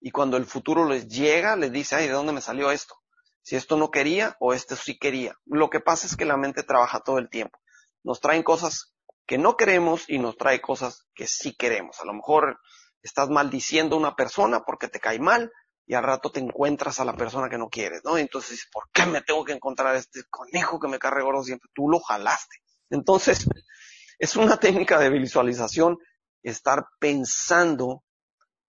y 0.00 0.10
cuando 0.10 0.36
el 0.36 0.44
futuro 0.44 0.86
les 0.86 1.08
llega, 1.08 1.56
les 1.56 1.72
dice, 1.72 1.96
ay, 1.96 2.08
¿de 2.08 2.12
dónde 2.12 2.32
me 2.32 2.40
salió 2.40 2.70
esto? 2.70 2.94
Si 3.42 3.56
esto 3.56 3.76
no 3.76 3.90
quería 3.90 4.36
o 4.40 4.52
esto 4.52 4.76
sí 4.76 4.98
quería. 4.98 5.34
Lo 5.46 5.70
que 5.70 5.80
pasa 5.80 6.06
es 6.06 6.16
que 6.16 6.24
la 6.24 6.36
mente 6.36 6.62
trabaja 6.62 7.00
todo 7.00 7.18
el 7.18 7.28
tiempo. 7.28 7.58
Nos 8.02 8.20
traen 8.20 8.42
cosas 8.42 8.94
que 9.26 9.38
no 9.38 9.56
queremos 9.56 10.08
y 10.08 10.18
nos 10.18 10.36
trae 10.36 10.60
cosas 10.60 11.06
que 11.14 11.26
sí 11.26 11.54
queremos. 11.56 12.00
A 12.00 12.04
lo 12.04 12.14
mejor 12.14 12.58
estás 13.04 13.28
maldiciendo 13.28 13.94
a 13.94 13.98
una 13.98 14.16
persona 14.16 14.64
porque 14.64 14.88
te 14.88 14.98
cae 14.98 15.20
mal 15.20 15.52
y 15.86 15.94
al 15.94 16.02
rato 16.02 16.32
te 16.32 16.40
encuentras 16.40 16.98
a 16.98 17.04
la 17.04 17.14
persona 17.14 17.50
que 17.50 17.58
no 17.58 17.68
quieres, 17.68 18.00
¿no? 18.02 18.16
Entonces, 18.16 18.66
¿por 18.72 18.88
qué 18.92 19.04
me 19.04 19.20
tengo 19.20 19.44
que 19.44 19.52
encontrar 19.52 19.94
este 19.94 20.22
conejo 20.30 20.80
que 20.80 20.88
me 20.88 20.98
carga 20.98 21.22
gordo 21.22 21.44
siempre? 21.44 21.68
Tú 21.74 21.90
lo 21.90 22.00
jalaste. 22.00 22.56
Entonces, 22.88 23.46
es 24.18 24.36
una 24.36 24.58
técnica 24.58 24.98
de 24.98 25.10
visualización 25.10 25.98
estar 26.42 26.86
pensando 26.98 28.02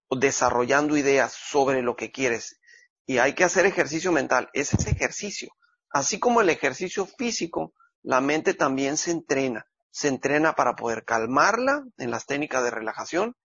o 0.08 0.18
desarrollando 0.18 0.98
ideas 0.98 1.34
sobre 1.34 1.82
lo 1.82 1.96
que 1.96 2.12
quieres. 2.12 2.60
Y 3.06 3.20
hay 3.20 3.34
que 3.34 3.46
hacer 3.46 3.66
ejercicio 3.66 4.12
mental. 4.12 4.50
Es 4.52 4.74
ese 4.74 4.92
ejercicio. 4.92 5.50
Así 5.90 6.20
como 6.20 6.42
el 6.42 6.50
ejercicio 6.50 7.06
físico, 7.06 7.74
la 8.02 8.20
mente 8.20 8.54
también 8.54 8.98
se 8.98 9.12
entrena. 9.12 9.66
Se 9.92 10.10
entrena 10.10 10.56
para 10.56 10.76
poder 10.76 11.06
calmarla 11.06 11.86
en 11.98 12.12
las 12.12 12.26
técnicas 12.26 12.64
de 12.64 12.72
relajación 12.72 13.38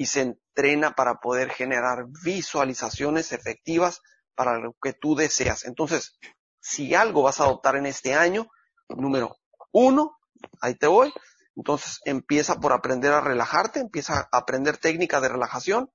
y 0.00 0.06
se 0.06 0.22
entrena 0.22 0.92
para 0.94 1.16
poder 1.16 1.50
generar 1.50 2.06
visualizaciones 2.24 3.32
efectivas 3.32 4.00
para 4.34 4.58
lo 4.58 4.74
que 4.80 4.94
tú 4.94 5.14
deseas. 5.14 5.66
Entonces, 5.66 6.18
si 6.58 6.94
algo 6.94 7.22
vas 7.22 7.38
a 7.38 7.44
adoptar 7.44 7.76
en 7.76 7.84
este 7.84 8.14
año, 8.14 8.46
número 8.88 9.36
uno, 9.72 10.16
ahí 10.62 10.74
te 10.74 10.86
voy. 10.86 11.12
Entonces, 11.54 12.00
empieza 12.06 12.58
por 12.60 12.72
aprender 12.72 13.12
a 13.12 13.20
relajarte, 13.20 13.80
empieza 13.80 14.20
a 14.32 14.38
aprender 14.38 14.78
técnicas 14.78 15.20
de 15.20 15.28
relajación 15.28 15.90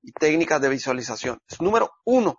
y 0.00 0.12
técnicas 0.12 0.62
de 0.62 0.70
visualización. 0.70 1.38
Es 1.46 1.60
número 1.60 1.92
uno. 2.06 2.38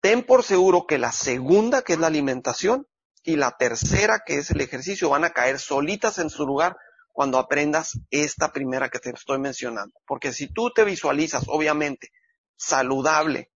Ten 0.00 0.24
por 0.24 0.42
seguro 0.42 0.86
que 0.86 0.96
la 0.96 1.12
segunda, 1.12 1.82
que 1.82 1.92
es 1.92 1.98
la 1.98 2.06
alimentación, 2.06 2.86
y 3.22 3.36
la 3.36 3.58
tercera, 3.58 4.22
que 4.24 4.38
es 4.38 4.50
el 4.50 4.62
ejercicio, 4.62 5.10
van 5.10 5.24
a 5.24 5.34
caer 5.34 5.58
solitas 5.58 6.18
en 6.18 6.30
su 6.30 6.46
lugar 6.46 6.78
cuando 7.12 7.38
aprendas 7.38 7.98
esta 8.10 8.52
primera 8.52 8.88
que 8.88 8.98
te 8.98 9.10
estoy 9.10 9.38
mencionando. 9.38 9.94
Porque 10.06 10.32
si 10.32 10.52
tú 10.52 10.70
te 10.70 10.84
visualizas, 10.84 11.44
obviamente, 11.48 12.08
saludable 12.56 13.50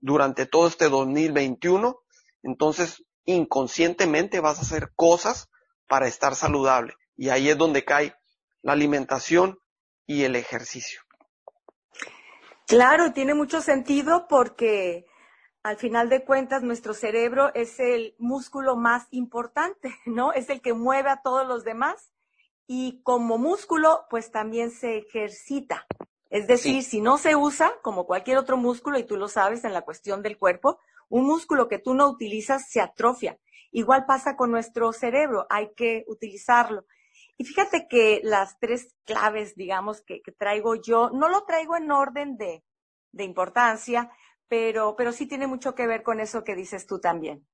durante 0.00 0.46
todo 0.46 0.66
este 0.68 0.88
2021, 0.88 1.98
entonces 2.42 3.04
inconscientemente 3.24 4.40
vas 4.40 4.58
a 4.58 4.62
hacer 4.62 4.92
cosas 4.94 5.48
para 5.88 6.06
estar 6.06 6.34
saludable. 6.34 6.94
Y 7.16 7.28
ahí 7.28 7.48
es 7.48 7.58
donde 7.58 7.84
cae 7.84 8.14
la 8.62 8.72
alimentación 8.72 9.58
y 10.06 10.24
el 10.24 10.36
ejercicio. 10.36 11.00
Claro, 12.66 13.12
tiene 13.12 13.34
mucho 13.34 13.60
sentido 13.60 14.26
porque 14.28 15.06
al 15.62 15.76
final 15.78 16.08
de 16.08 16.24
cuentas 16.24 16.62
nuestro 16.62 16.94
cerebro 16.94 17.52
es 17.54 17.78
el 17.80 18.14
músculo 18.18 18.76
más 18.76 19.06
importante, 19.10 19.94
¿no? 20.06 20.32
Es 20.32 20.48
el 20.48 20.60
que 20.60 20.74
mueve 20.74 21.10
a 21.10 21.22
todos 21.22 21.46
los 21.46 21.64
demás 21.64 22.12
y 22.66 23.00
como 23.02 23.38
músculo 23.38 24.06
pues 24.10 24.30
también 24.30 24.70
se 24.70 24.98
ejercita. 24.98 25.86
Es 26.28 26.46
decir, 26.46 26.82
si 26.82 27.00
no 27.00 27.18
se 27.18 27.36
usa 27.36 27.72
como 27.82 28.04
cualquier 28.04 28.38
otro 28.38 28.56
músculo, 28.56 28.98
y 28.98 29.04
tú 29.04 29.16
lo 29.16 29.28
sabes 29.28 29.64
en 29.64 29.72
la 29.72 29.82
cuestión 29.82 30.22
del 30.22 30.38
cuerpo, 30.38 30.80
un 31.08 31.24
músculo 31.24 31.68
que 31.68 31.78
tú 31.78 31.94
no 31.94 32.08
utilizas 32.08 32.68
se 32.68 32.80
atrofia. 32.80 33.38
Igual 33.70 34.06
pasa 34.06 34.36
con 34.36 34.50
nuestro 34.50 34.92
cerebro, 34.92 35.46
hay 35.50 35.72
que 35.76 36.04
utilizarlo. 36.08 36.84
Y 37.36 37.44
fíjate 37.44 37.86
que 37.88 38.20
las 38.24 38.58
tres 38.58 38.96
claves, 39.04 39.54
digamos, 39.54 40.02
que, 40.02 40.20
traigo 40.38 40.74
yo, 40.74 41.10
no 41.10 41.28
lo 41.28 41.44
traigo 41.44 41.76
en 41.76 41.90
orden 41.90 42.36
de, 42.36 42.64
importancia, 43.18 44.10
pero, 44.48 44.94
pero 44.96 45.12
sí 45.12 45.26
tiene 45.26 45.46
mucho 45.46 45.74
que 45.74 45.86
ver 45.86 46.02
con 46.02 46.20
eso 46.20 46.44
que 46.44 46.54
dices 46.54 46.86
tú 46.86 46.98
también. 46.98 47.46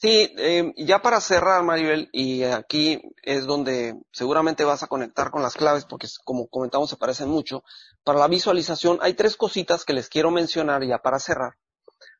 Sí, 0.00 0.34
eh, 0.38 0.72
ya 0.78 1.02
para 1.02 1.20
cerrar, 1.20 1.62
Maribel, 1.62 2.08
y 2.10 2.42
aquí 2.44 3.02
es 3.22 3.44
donde 3.44 4.00
seguramente 4.12 4.64
vas 4.64 4.82
a 4.82 4.86
conectar 4.86 5.30
con 5.30 5.42
las 5.42 5.52
claves, 5.52 5.84
porque 5.84 6.08
como 6.24 6.48
comentamos 6.48 6.88
se 6.88 6.96
parecen 6.96 7.28
mucho. 7.28 7.64
Para 8.02 8.18
la 8.18 8.26
visualización 8.26 8.98
hay 9.02 9.12
tres 9.12 9.36
cositas 9.36 9.84
que 9.84 9.92
les 9.92 10.08
quiero 10.08 10.30
mencionar 10.30 10.82
ya 10.84 11.00
para 11.00 11.18
cerrar. 11.18 11.58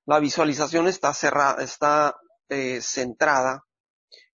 La 0.04 0.18
visualización 0.18 0.88
está 0.88 1.14
cerrada, 1.14 1.62
está 1.62 2.16
eh, 2.50 2.82
centrada 2.82 3.64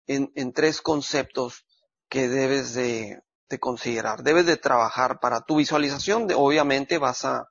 en, 0.07 0.51
tres 0.51 0.81
conceptos 0.81 1.67
que 2.09 2.27
debes 2.27 2.73
de, 2.73 3.21
de, 3.47 3.59
considerar. 3.59 4.23
Debes 4.23 4.47
de 4.47 4.57
trabajar 4.57 5.19
para 5.19 5.41
tu 5.41 5.57
visualización. 5.57 6.25
De, 6.25 6.33
obviamente 6.33 6.97
vas 6.97 7.25
a 7.25 7.47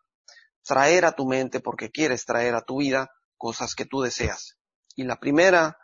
traer 0.65 1.05
a 1.05 1.13
tu 1.13 1.25
mente 1.25 1.61
porque 1.61 1.93
quieres 1.93 2.25
traer 2.25 2.57
a 2.57 2.63
tu 2.63 2.79
vida 2.79 3.13
cosas 3.37 3.77
que 3.77 3.85
tú 3.85 4.01
deseas. 4.01 4.57
Y 4.97 5.05
la 5.05 5.21
primera 5.21 5.79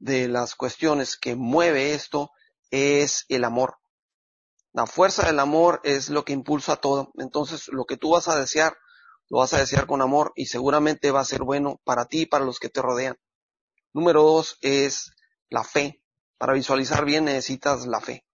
de 0.00 0.28
las 0.28 0.54
cuestiones 0.54 1.16
que 1.16 1.34
mueve 1.34 1.94
esto 1.94 2.30
es 2.70 3.24
el 3.28 3.44
amor. 3.44 3.78
La 4.72 4.86
fuerza 4.86 5.26
del 5.26 5.40
amor 5.40 5.80
es 5.84 6.08
lo 6.08 6.24
que 6.24 6.32
impulsa 6.32 6.76
todo. 6.76 7.10
Entonces, 7.18 7.68
lo 7.68 7.84
que 7.84 7.96
tú 7.96 8.10
vas 8.10 8.28
a 8.28 8.38
desear, 8.38 8.76
lo 9.28 9.38
vas 9.38 9.52
a 9.54 9.58
desear 9.58 9.86
con 9.86 10.02
amor 10.02 10.32
y 10.36 10.46
seguramente 10.46 11.10
va 11.10 11.20
a 11.20 11.24
ser 11.24 11.42
bueno 11.42 11.80
para 11.84 12.06
ti 12.06 12.22
y 12.22 12.26
para 12.26 12.44
los 12.44 12.60
que 12.60 12.68
te 12.68 12.82
rodean. 12.82 13.18
Número 13.92 14.22
dos 14.22 14.58
es 14.60 15.12
la 15.48 15.64
fe. 15.64 16.02
Para 16.36 16.52
visualizar 16.52 17.04
bien 17.04 17.24
necesitas 17.24 17.86
la 17.86 18.00
fe. 18.00 18.24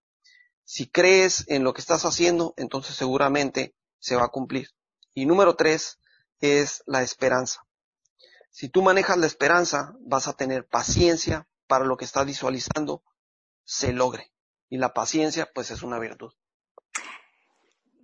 Si 0.65 0.91
crees 0.91 1.45
en 1.49 1.65
lo 1.65 1.73
que 1.73 1.81
estás 1.81 2.05
haciendo, 2.05 2.53
entonces 2.57 2.97
seguramente 2.97 3.75
se 3.99 4.17
va 4.17 4.25
a 4.25 4.29
cumplir. 4.29 4.69
Y 5.15 5.27
número 5.27 5.57
tres 5.57 5.99
es 6.41 6.83
la 6.87 7.03
esperanza. 7.03 7.61
Si 8.51 8.69
tú 8.69 8.83
manejas 8.83 9.17
la 9.19 9.27
esperanza, 9.27 9.95
vas 10.01 10.29
a 10.29 10.35
tener 10.35 10.67
paciencia 10.67 11.49
para 11.67 11.85
lo 11.85 11.97
que 11.97 12.05
estás 12.05 12.27
visualizando 12.27 13.03
se 13.65 13.93
logre. 13.93 14.33
Y 14.69 14.79
la 14.79 14.93
paciencia, 14.93 15.51
pues 15.55 15.71
es 15.71 15.83
una 15.83 15.99
virtud. 15.99 16.33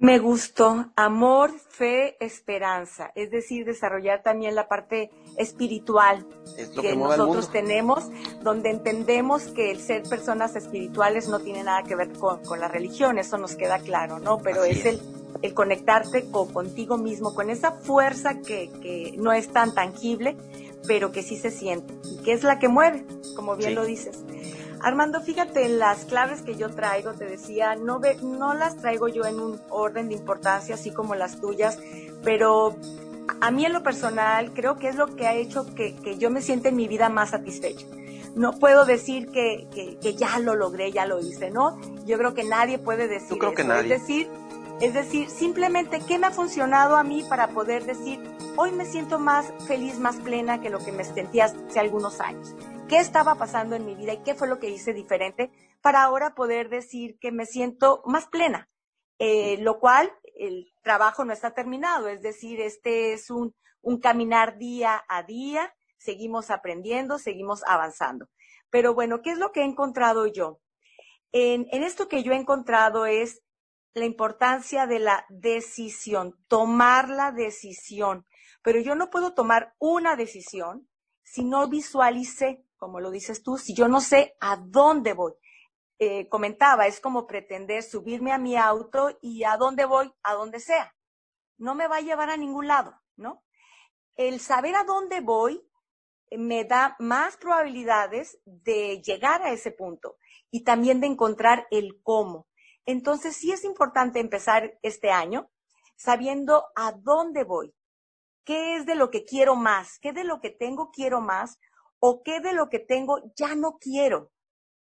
Me 0.03 0.19
gustó 0.19 0.91
amor, 0.97 1.53
fe, 1.69 2.17
esperanza, 2.25 3.13
es 3.15 3.31
decir, 3.31 3.67
desarrollar 3.67 4.23
también 4.23 4.55
la 4.55 4.67
parte 4.67 5.11
espiritual 5.37 6.27
que, 6.81 6.97
nosotros 6.97 7.53
tenemos, 7.53 8.09
donde 8.43 8.71
entendemos 8.71 9.49
que 9.49 9.71
el 9.71 9.79
ser 9.79 10.05
personas 10.05 10.57
espirituales 10.57 11.29
no 11.29 11.41
tiene 11.41 11.65
nada 11.65 11.83
que 11.83 11.97
ver 11.97 12.15
con, 12.15 12.41
la 12.59 12.69
religión, 12.69 13.19
eso 13.19 13.37
nos 13.37 13.57
queda 13.57 13.79
claro, 13.81 14.19
¿no? 14.19 14.39
Pero 14.39 14.65
es, 14.65 14.87
el, 14.87 15.03
el 15.43 15.53
conectarte 15.53 16.31
con, 16.31 16.51
contigo 16.51 16.97
mismo, 16.97 17.35
con 17.35 17.51
esa 17.51 17.73
fuerza 17.73 18.41
que, 18.41 18.71
que 18.81 19.13
no 19.19 19.33
es 19.35 19.53
tan 19.53 19.75
tangible, 19.75 20.35
pero 20.87 21.13
que 21.13 21.23
sí 21.23 21.37
se 21.37 21.51
siente 21.51 21.95
y 22.05 22.23
que 22.23 22.33
es 22.33 22.43
la 22.43 22.59
que 22.59 22.69
mueve, 22.69 23.05
como 23.37 23.57
bien 23.57 23.75
lo 23.75 23.85
dices. 23.85 24.19
Armando, 24.83 25.21
fíjate, 25.21 25.69
las 25.69 26.07
claves 26.07 26.41
que 26.43 26.57
yo 26.57 26.71
traigo, 26.71 27.13
te 27.13 27.27
decía, 27.27 27.77
no, 27.77 28.01
ve, 28.01 28.17
no 28.23 28.55
las 28.55 28.77
traigo 28.77 29.09
yo 29.09 29.25
en 29.25 29.39
un 29.39 29.61
orden 29.69 30.09
de 30.09 30.15
importancia, 30.15 30.75
así 30.75 30.91
como 30.91 31.15
las 31.15 31.41
tuyas, 31.41 31.79
pero 32.25 32.77
a 33.41 33.51
mí 33.51 33.67
en 33.67 33.73
lo 33.73 33.83
personal 33.83 34.53
creo 34.53 34.77
que 34.77 34.89
es 34.89 34.97
lo 34.97 35.15
que 35.15 35.27
ha 35.27 35.35
hecho 35.35 35.67
que, 35.75 35.95
que 35.97 36.17
yo 36.17 36.31
me 36.31 36.41
sienta 36.41 36.71
en 36.71 36.77
mi 36.77 36.89
vida 36.89 37.09
más 37.09 37.31
satisfecha. 37.31 37.87
No 38.35 38.59
puedo 38.59 38.85
decir 38.85 39.31
que, 39.31 39.67
que, 39.75 39.99
que, 39.99 40.15
ya 40.15 40.39
lo 40.39 40.55
logré, 40.55 40.93
ya 40.93 41.05
lo 41.05 41.19
hice, 41.21 41.51
¿no? 41.51 41.79
Yo 42.07 42.17
creo 42.17 42.33
que 42.33 42.45
nadie 42.45 42.79
puede 42.79 43.09
decir 43.09 43.39
creo 43.39 43.55
Que 43.55 43.65
nadie. 43.65 43.95
Es 43.95 44.01
decir, 44.01 44.31
es 44.81 44.95
decir, 44.95 45.29
simplemente 45.29 46.01
qué 46.09 46.19
me 46.19 46.29
ha 46.29 46.31
funcionado 46.31 46.97
a 46.97 47.05
mí 47.05 47.23
para 47.29 47.49
poder 47.49 47.85
decir, 47.85 48.19
hoy 48.57 48.73
me 48.73 48.87
siento 48.87 49.19
más 49.19 49.53
feliz, 49.67 49.99
más 49.99 50.17
plena 50.17 50.63
que 50.63 50.71
lo 50.71 50.79
que 50.79 50.91
me 50.91 51.05
sentía 51.05 51.45
hace 51.45 51.79
algunos 51.79 52.19
años. 52.21 52.55
¿Qué 52.89 52.99
estaba 52.99 53.35
pasando 53.35 53.77
en 53.77 53.85
mi 53.85 53.95
vida 53.95 54.15
y 54.15 54.23
qué 54.23 54.35
fue 54.35 54.49
lo 54.49 54.59
que 54.59 54.71
hice 54.71 54.95
diferente 54.95 55.51
para 55.83 56.03
ahora 56.03 56.35
poder 56.35 56.71
decir 56.71 57.19
que 57.21 57.31
me 57.31 57.45
siento 57.45 58.03
más 58.07 58.27
plena? 58.29 58.71
Eh, 59.19 59.59
lo 59.59 59.79
cual 59.79 60.11
el 60.35 60.73
trabajo 60.83 61.27
no 61.27 61.35
está 61.35 61.53
terminado, 61.53 62.09
es 62.09 62.23
decir, 62.23 62.59
este 62.59 63.13
es 63.13 63.29
un, 63.29 63.55
un 63.83 64.01
caminar 64.01 64.57
día 64.57 65.05
a 65.09 65.23
día, 65.23 65.75
seguimos 65.99 66.51
aprendiendo, 66.51 67.19
seguimos 67.19 67.63
avanzando. 67.67 68.29
Pero 68.71 68.95
bueno, 68.95 69.21
¿qué 69.21 69.33
es 69.33 69.39
lo 69.39 69.53
que 69.53 69.61
he 69.61 69.65
encontrado 69.65 70.27
yo? 70.27 70.59
En, 71.33 71.67
en 71.71 71.83
esto 71.83 72.09
que 72.09 72.23
yo 72.23 72.33
he 72.33 72.37
encontrado 72.37 73.05
es 73.05 73.43
la 73.95 74.05
importancia 74.05 74.87
de 74.87 74.99
la 74.99 75.25
decisión, 75.29 76.39
tomar 76.49 77.09
la 77.09 77.33
decisión. 77.33 78.27
Pero 78.63 78.81
yo 78.81 78.95
no 78.95 79.11
puedo 79.11 79.35
tomar 79.35 79.75
una 79.79 80.17
decisión 80.17 80.89
si 81.23 81.45
no 81.45 81.69
visualice, 81.69 82.65
como 82.77 83.01
lo 83.01 83.11
dices 83.11 83.43
tú, 83.43 83.57
si 83.57 83.75
yo 83.75 83.89
no 83.89 84.01
sé 84.01 84.37
a 84.41 84.57
dónde 84.57 85.13
voy. 85.13 85.33
Eh, 85.99 86.29
comentaba, 86.29 86.87
es 86.87 86.99
como 86.99 87.27
pretender 87.27 87.83
subirme 87.83 88.33
a 88.33 88.39
mi 88.39 88.57
auto 88.57 89.19
y 89.21 89.45
a 89.45 89.57
dónde 89.57 89.85
voy, 89.85 90.13
a 90.23 90.35
donde 90.35 90.59
sea. 90.59 90.95
No 91.59 91.75
me 91.75 91.89
va 91.89 91.97
a 91.97 92.01
llevar 92.01 92.31
a 92.31 92.37
ningún 92.37 92.67
lado, 92.67 92.95
¿no? 93.17 93.45
El 94.17 94.41
saber 94.41 94.75
a 94.77 94.85
dónde 94.85 95.21
voy 95.21 95.63
me 96.31 96.65
da 96.65 96.97
más 96.99 97.37
probabilidades 97.37 98.41
de 98.45 99.03
llegar 99.03 99.43
a 99.43 99.53
ese 99.53 99.73
punto 99.73 100.17
y 100.51 100.65
también 100.65 101.01
de 101.01 101.07
encontrar 101.07 101.67
el 101.71 102.01
cómo. 102.03 102.49
Entonces 102.91 103.37
sí 103.37 103.53
es 103.53 103.63
importante 103.63 104.19
empezar 104.19 104.77
este 104.83 105.13
año 105.13 105.49
sabiendo 105.95 106.67
a 106.75 106.91
dónde 106.91 107.45
voy, 107.45 107.73
qué 108.45 108.75
es 108.75 108.85
de 108.85 108.97
lo 108.97 109.11
que 109.11 109.25
quiero 109.25 109.55
más, 109.55 110.01
qué 110.01 110.13
de 110.13 110.25
lo 110.25 110.41
que 110.41 110.51
tengo 110.51 110.91
quiero 110.91 111.21
más 111.21 111.61
o 112.01 112.23
qué 112.25 112.41
de 112.41 112.53
lo 112.53 112.69
que 112.69 112.81
tengo 112.81 113.21
ya 113.37 113.55
no 113.55 113.79
quiero. 113.79 114.33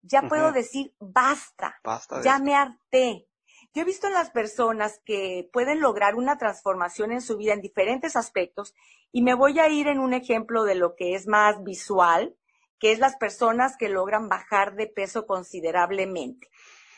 Ya 0.02 0.24
puedo 0.24 0.52
decir 0.52 0.95
basta, 1.00 1.80
ya 2.24 2.39
me 2.39 2.56
harté. 2.56 3.28
Yo 3.76 3.84
he 3.84 3.86
visto 3.86 4.08
en 4.08 4.13
las 4.13 4.32
personas 4.32 5.00
que 5.06 5.48
pueden 5.54 5.80
lograr 5.80 6.15
una 6.15 6.39
transformación 6.39 7.12
en 7.12 7.22
su 7.22 7.38
vida 7.38 7.54
en 7.54 7.62
diferentes 7.62 8.15
aspectos 8.15 8.74
y 9.12 9.22
me 9.22 9.36
voy 9.36 9.60
a 9.60 9.67
ir 9.67 9.88
en 9.88 10.00
un 10.00 10.13
ejemplo 10.13 10.63
de 10.63 10.74
lo 10.74 10.95
que 10.95 11.13
es 11.13 11.28
más 11.28 11.63
visual, 11.63 12.36
que 12.80 12.91
es 12.91 12.98
las 12.98 13.17
personas 13.17 13.78
que 13.78 13.89
logran 13.89 14.30
bajar 14.30 14.74
de 14.74 14.88
peso 14.88 15.28
considerablemente 15.28 16.48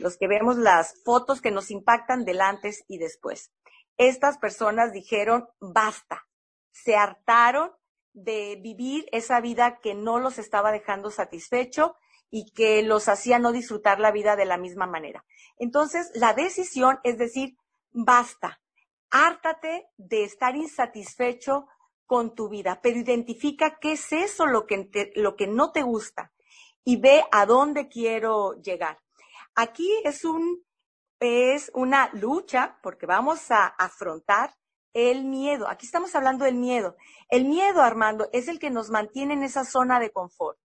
los 0.01 0.17
que 0.17 0.27
vemos 0.27 0.57
las 0.57 0.95
fotos 1.03 1.41
que 1.41 1.51
nos 1.51 1.71
impactan 1.71 2.25
del 2.25 2.41
antes 2.41 2.83
y 2.87 2.97
después. 2.97 3.51
Estas 3.97 4.37
personas 4.37 4.91
dijeron, 4.91 5.47
basta, 5.59 6.27
se 6.71 6.95
hartaron 6.95 7.71
de 8.13 8.59
vivir 8.61 9.05
esa 9.11 9.39
vida 9.39 9.79
que 9.81 9.93
no 9.93 10.19
los 10.19 10.37
estaba 10.37 10.71
dejando 10.71 11.11
satisfecho 11.11 11.95
y 12.29 12.51
que 12.51 12.81
los 12.81 13.07
hacía 13.07 13.39
no 13.39 13.51
disfrutar 13.51 13.99
la 13.99 14.11
vida 14.11 14.35
de 14.35 14.45
la 14.45 14.57
misma 14.57 14.87
manera. 14.87 15.23
Entonces, 15.57 16.11
la 16.15 16.33
decisión 16.33 16.99
es 17.03 17.17
decir, 17.17 17.57
basta, 17.91 18.61
hártate 19.09 19.87
de 19.97 20.23
estar 20.23 20.55
insatisfecho 20.55 21.67
con 22.05 22.33
tu 22.33 22.49
vida, 22.49 22.79
pero 22.81 22.99
identifica 22.99 23.77
qué 23.79 23.93
es 23.93 24.11
eso 24.11 24.45
lo 24.45 24.65
que, 24.65 25.11
lo 25.15 25.35
que 25.35 25.47
no 25.47 25.71
te 25.71 25.83
gusta 25.83 26.31
y 26.83 26.97
ve 26.97 27.23
a 27.31 27.45
dónde 27.45 27.87
quiero 27.87 28.53
llegar. 28.61 28.99
Aquí 29.55 29.89
es 30.03 30.23
un, 30.25 30.63
es 31.19 31.71
una 31.73 32.09
lucha 32.13 32.79
porque 32.81 33.05
vamos 33.05 33.51
a 33.51 33.65
afrontar 33.65 34.55
el 34.93 35.23
miedo. 35.25 35.67
Aquí 35.69 35.85
estamos 35.85 36.15
hablando 36.15 36.45
del 36.45 36.55
miedo. 36.55 36.95
El 37.29 37.45
miedo, 37.45 37.81
Armando, 37.81 38.29
es 38.33 38.47
el 38.47 38.59
que 38.59 38.69
nos 38.69 38.89
mantiene 38.89 39.33
en 39.33 39.43
esa 39.43 39.63
zona 39.63 39.99
de 39.99 40.11
confort. 40.11 40.57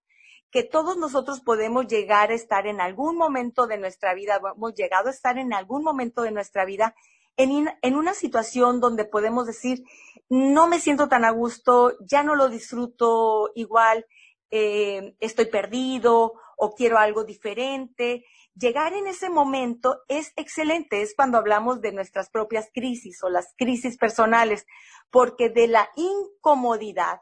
Que 0.51 0.63
todos 0.63 0.97
nosotros 0.97 1.41
podemos 1.41 1.87
llegar 1.87 2.31
a 2.31 2.35
estar 2.35 2.67
en 2.67 2.81
algún 2.81 3.17
momento 3.17 3.67
de 3.67 3.79
nuestra 3.79 4.15
vida, 4.15 4.41
hemos 4.55 4.75
llegado 4.75 5.09
a 5.09 5.13
estar 5.13 5.39
en 5.39 5.53
algún 5.53 5.83
momento 5.83 6.23
de 6.23 6.31
nuestra 6.31 6.65
vida 6.65 6.95
en, 7.37 7.69
en 7.83 7.97
una 7.97 8.15
situación 8.15 8.81
donde 8.81 9.05
podemos 9.05 9.47
decir, 9.47 9.85
no 10.29 10.67
me 10.67 10.81
siento 10.81 11.09
tan 11.09 11.25
a 11.25 11.31
gusto, 11.31 11.93
ya 12.01 12.23
no 12.23 12.35
lo 12.35 12.49
disfruto 12.49 13.51
igual, 13.55 14.07
eh, 14.51 15.15
estoy 15.21 15.47
perdido 15.47 16.35
o 16.57 16.75
quiero 16.75 16.99
algo 16.99 17.25
diferente. 17.25 18.25
Llegar 18.59 18.95
en 18.95 19.07
ese 19.07 19.29
momento 19.29 20.03
es 20.09 20.33
excelente, 20.37 21.03
es 21.03 21.15
cuando 21.15 21.37
hablamos 21.37 21.83
de 21.83 21.93
nuestras 21.93 22.31
propias 22.31 22.71
crisis 22.73 23.23
o 23.23 23.29
las 23.29 23.53
crisis 23.59 23.99
personales, 23.99 24.65
porque 25.11 25.51
de 25.51 25.69
la 25.69 25.91
incomodidad 25.95 27.21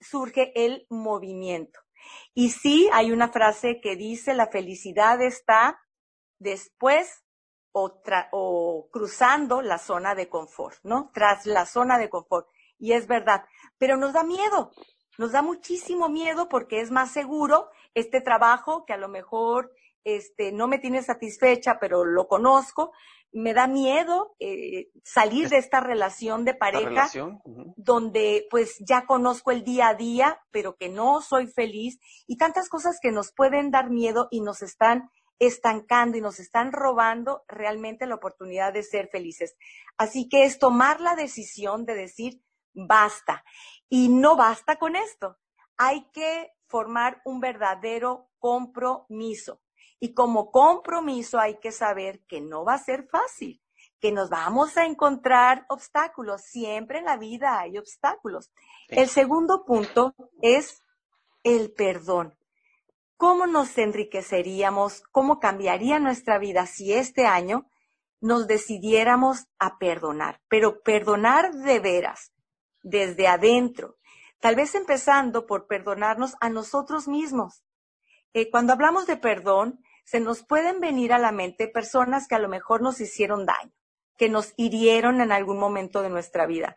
surge 0.00 0.52
el 0.54 0.86
movimiento. 0.88 1.80
Y 2.32 2.50
sí, 2.50 2.88
hay 2.94 3.12
una 3.12 3.28
frase 3.28 3.80
que 3.82 3.96
dice, 3.96 4.32
la 4.32 4.46
felicidad 4.46 5.20
está 5.20 5.78
después 6.38 7.22
o, 7.72 8.00
o, 8.32 8.88
cruzando 8.90 9.60
la 9.60 9.76
zona 9.76 10.14
de 10.14 10.30
confort, 10.30 10.78
¿no? 10.84 11.10
Tras 11.12 11.44
la 11.44 11.66
zona 11.66 11.98
de 11.98 12.08
confort. 12.08 12.48
Y 12.78 12.92
es 12.92 13.06
verdad, 13.06 13.44
pero 13.76 13.98
nos 13.98 14.14
da 14.14 14.22
miedo, 14.22 14.70
nos 15.18 15.32
da 15.32 15.42
muchísimo 15.42 16.08
miedo 16.08 16.48
porque 16.48 16.80
es 16.80 16.90
más 16.90 17.10
seguro 17.10 17.68
este 17.92 18.22
trabajo 18.22 18.86
que 18.86 18.94
a 18.94 18.98
lo 18.98 19.08
mejor 19.08 19.74
este, 20.06 20.52
no 20.52 20.68
me 20.68 20.78
tiene 20.78 21.02
satisfecha, 21.02 21.78
pero 21.80 22.04
lo 22.04 22.28
conozco. 22.28 22.92
Me 23.32 23.52
da 23.52 23.66
miedo 23.66 24.36
eh, 24.38 24.86
salir 25.02 25.48
de 25.48 25.58
esta 25.58 25.80
relación 25.80 26.44
de 26.44 26.54
pareja 26.54 27.10
donde 27.76 28.46
pues 28.48 28.76
ya 28.78 29.04
conozco 29.04 29.50
el 29.50 29.64
día 29.64 29.88
a 29.88 29.94
día, 29.94 30.40
pero 30.52 30.76
que 30.76 30.88
no 30.88 31.20
soy 31.22 31.48
feliz 31.48 31.98
y 32.28 32.36
tantas 32.36 32.68
cosas 32.68 33.00
que 33.02 33.10
nos 33.10 33.32
pueden 33.32 33.72
dar 33.72 33.90
miedo 33.90 34.28
y 34.30 34.42
nos 34.42 34.62
están 34.62 35.10
estancando 35.40 36.16
y 36.16 36.20
nos 36.20 36.38
están 36.38 36.70
robando 36.70 37.42
realmente 37.48 38.06
la 38.06 38.14
oportunidad 38.14 38.72
de 38.72 38.84
ser 38.84 39.08
felices. 39.08 39.56
Así 39.98 40.28
que 40.28 40.44
es 40.44 40.60
tomar 40.60 41.00
la 41.00 41.16
decisión 41.16 41.84
de 41.84 41.94
decir, 41.96 42.40
basta. 42.74 43.44
Y 43.88 44.08
no 44.08 44.36
basta 44.36 44.76
con 44.76 44.94
esto. 44.94 45.36
Hay 45.76 46.08
que 46.12 46.52
formar 46.68 47.20
un 47.24 47.40
verdadero 47.40 48.30
compromiso. 48.38 49.60
Y 49.98 50.12
como 50.12 50.50
compromiso 50.50 51.38
hay 51.38 51.58
que 51.58 51.72
saber 51.72 52.20
que 52.26 52.40
no 52.40 52.64
va 52.64 52.74
a 52.74 52.78
ser 52.78 53.06
fácil, 53.08 53.62
que 54.00 54.12
nos 54.12 54.28
vamos 54.28 54.76
a 54.76 54.84
encontrar 54.84 55.64
obstáculos. 55.68 56.42
Siempre 56.42 56.98
en 56.98 57.06
la 57.06 57.16
vida 57.16 57.58
hay 57.58 57.78
obstáculos. 57.78 58.50
El 58.88 59.08
segundo 59.08 59.64
punto 59.64 60.14
es 60.42 60.82
el 61.42 61.72
perdón. 61.72 62.36
¿Cómo 63.16 63.46
nos 63.46 63.78
enriqueceríamos? 63.78 65.02
¿Cómo 65.10 65.40
cambiaría 65.40 65.98
nuestra 65.98 66.38
vida 66.38 66.66
si 66.66 66.92
este 66.92 67.26
año 67.26 67.70
nos 68.20 68.46
decidiéramos 68.46 69.46
a 69.58 69.78
perdonar? 69.78 70.42
Pero 70.48 70.82
perdonar 70.82 71.52
de 71.52 71.80
veras, 71.80 72.32
desde 72.82 73.26
adentro. 73.26 73.96
Tal 74.40 74.54
vez 74.54 74.74
empezando 74.74 75.46
por 75.46 75.66
perdonarnos 75.66 76.34
a 76.40 76.50
nosotros 76.50 77.08
mismos. 77.08 77.64
Eh, 78.34 78.50
cuando 78.50 78.74
hablamos 78.74 79.06
de 79.06 79.16
perdón, 79.16 79.80
se 80.06 80.20
nos 80.20 80.44
pueden 80.44 80.80
venir 80.80 81.12
a 81.12 81.18
la 81.18 81.32
mente 81.32 81.66
personas 81.66 82.28
que 82.28 82.36
a 82.36 82.38
lo 82.38 82.48
mejor 82.48 82.80
nos 82.80 83.00
hicieron 83.00 83.44
daño, 83.44 83.72
que 84.16 84.28
nos 84.28 84.54
hirieron 84.56 85.20
en 85.20 85.32
algún 85.32 85.58
momento 85.58 86.00
de 86.00 86.10
nuestra 86.10 86.46
vida. 86.46 86.76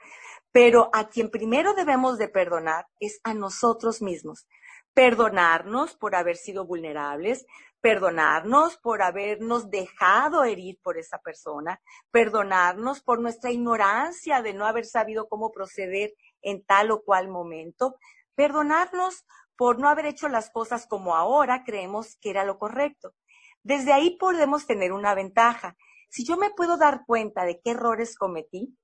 Pero 0.52 0.90
a 0.94 1.10
quien 1.10 1.30
primero 1.30 1.76
debemos 1.76 2.18
de 2.18 2.28
perdonar 2.28 2.88
es 3.00 3.22
a 3.24 3.36
nosotros 3.36 4.02
mismos. 4.02 4.48
Perdonarnos 4.96 5.96
por 5.96 6.16
haber 6.16 6.38
sido 6.38 6.66
vulnerables, 6.66 7.46
perdonarnos 7.82 8.78
por 8.78 9.04
habernos 9.04 9.70
dejado 9.70 10.44
herir 10.44 10.80
por 10.82 10.98
esa 10.98 11.20
persona, 11.20 11.80
perdonarnos 12.10 13.02
por 13.02 13.22
nuestra 13.22 13.52
ignorancia 13.52 14.42
de 14.42 14.56
no 14.56 14.66
haber 14.66 14.86
sabido 14.86 15.30
cómo 15.30 15.52
proceder 15.52 16.14
en 16.42 16.66
tal 16.66 16.90
o 16.90 17.04
cual 17.04 17.28
momento, 17.28 17.96
perdonarnos 18.34 19.24
por 19.56 19.78
no 19.78 19.88
haber 19.88 20.08
hecho 20.08 20.30
las 20.30 20.50
cosas 20.50 20.88
como 20.88 21.16
ahora 21.16 21.64
creemos 21.64 22.18
que 22.20 22.32
era 22.32 22.44
lo 22.44 22.58
correcto. 22.58 23.14
Desde 23.64 23.94
ahí 23.94 24.18
podemos 24.18 24.66
tener 24.66 24.92
una 24.94 25.14
ventaja. 25.14 25.76
Si 26.10 26.26
yo 26.26 26.38
me 26.38 26.50
puedo 26.52 26.78
dar 26.78 27.06
cuenta 27.06 27.46
de 27.46 27.60
qué 27.62 27.72
errores 27.72 28.16
cometí, 28.16 28.78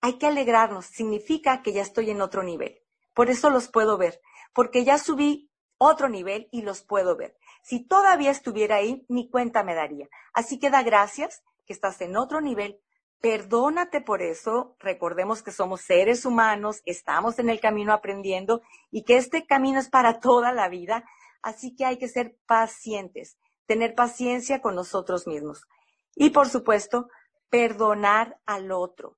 hay 0.00 0.14
que 0.14 0.26
alegrarnos. 0.26 0.86
Significa 0.86 1.62
que 1.62 1.72
ya 1.72 1.82
estoy 1.82 2.10
en 2.10 2.20
otro 2.20 2.42
nivel. 2.42 2.80
Por 3.14 3.30
eso 3.30 3.50
los 3.50 3.68
puedo 3.68 3.98
ver, 3.98 4.20
porque 4.52 4.84
ya 4.84 4.98
subí 4.98 5.50
otro 5.78 6.08
nivel 6.08 6.48
y 6.52 6.62
los 6.62 6.82
puedo 6.82 7.16
ver. 7.16 7.36
Si 7.62 7.80
todavía 7.84 8.30
estuviera 8.30 8.76
ahí, 8.76 9.04
ni 9.08 9.28
cuenta 9.28 9.62
me 9.62 9.74
daría. 9.74 10.08
Así 10.32 10.58
que 10.58 10.70
da 10.70 10.82
gracias 10.82 11.42
que 11.66 11.72
estás 11.72 12.00
en 12.00 12.16
otro 12.16 12.40
nivel. 12.40 12.80
Perdónate 13.20 14.00
por 14.00 14.22
eso. 14.22 14.76
Recordemos 14.78 15.42
que 15.42 15.50
somos 15.50 15.80
seres 15.80 16.24
humanos, 16.24 16.82
estamos 16.84 17.38
en 17.38 17.48
el 17.48 17.60
camino 17.60 17.92
aprendiendo 17.92 18.62
y 18.90 19.02
que 19.02 19.16
este 19.16 19.46
camino 19.46 19.80
es 19.80 19.88
para 19.88 20.20
toda 20.20 20.52
la 20.52 20.68
vida. 20.68 21.04
Así 21.42 21.74
que 21.74 21.84
hay 21.84 21.98
que 21.98 22.08
ser 22.08 22.36
pacientes, 22.46 23.36
tener 23.68 23.94
paciencia 23.94 24.60
con 24.60 24.74
nosotros 24.74 25.28
mismos. 25.28 25.68
Y 26.16 26.30
por 26.30 26.48
supuesto, 26.48 27.08
perdonar 27.48 28.40
al 28.46 28.72
otro. 28.72 29.16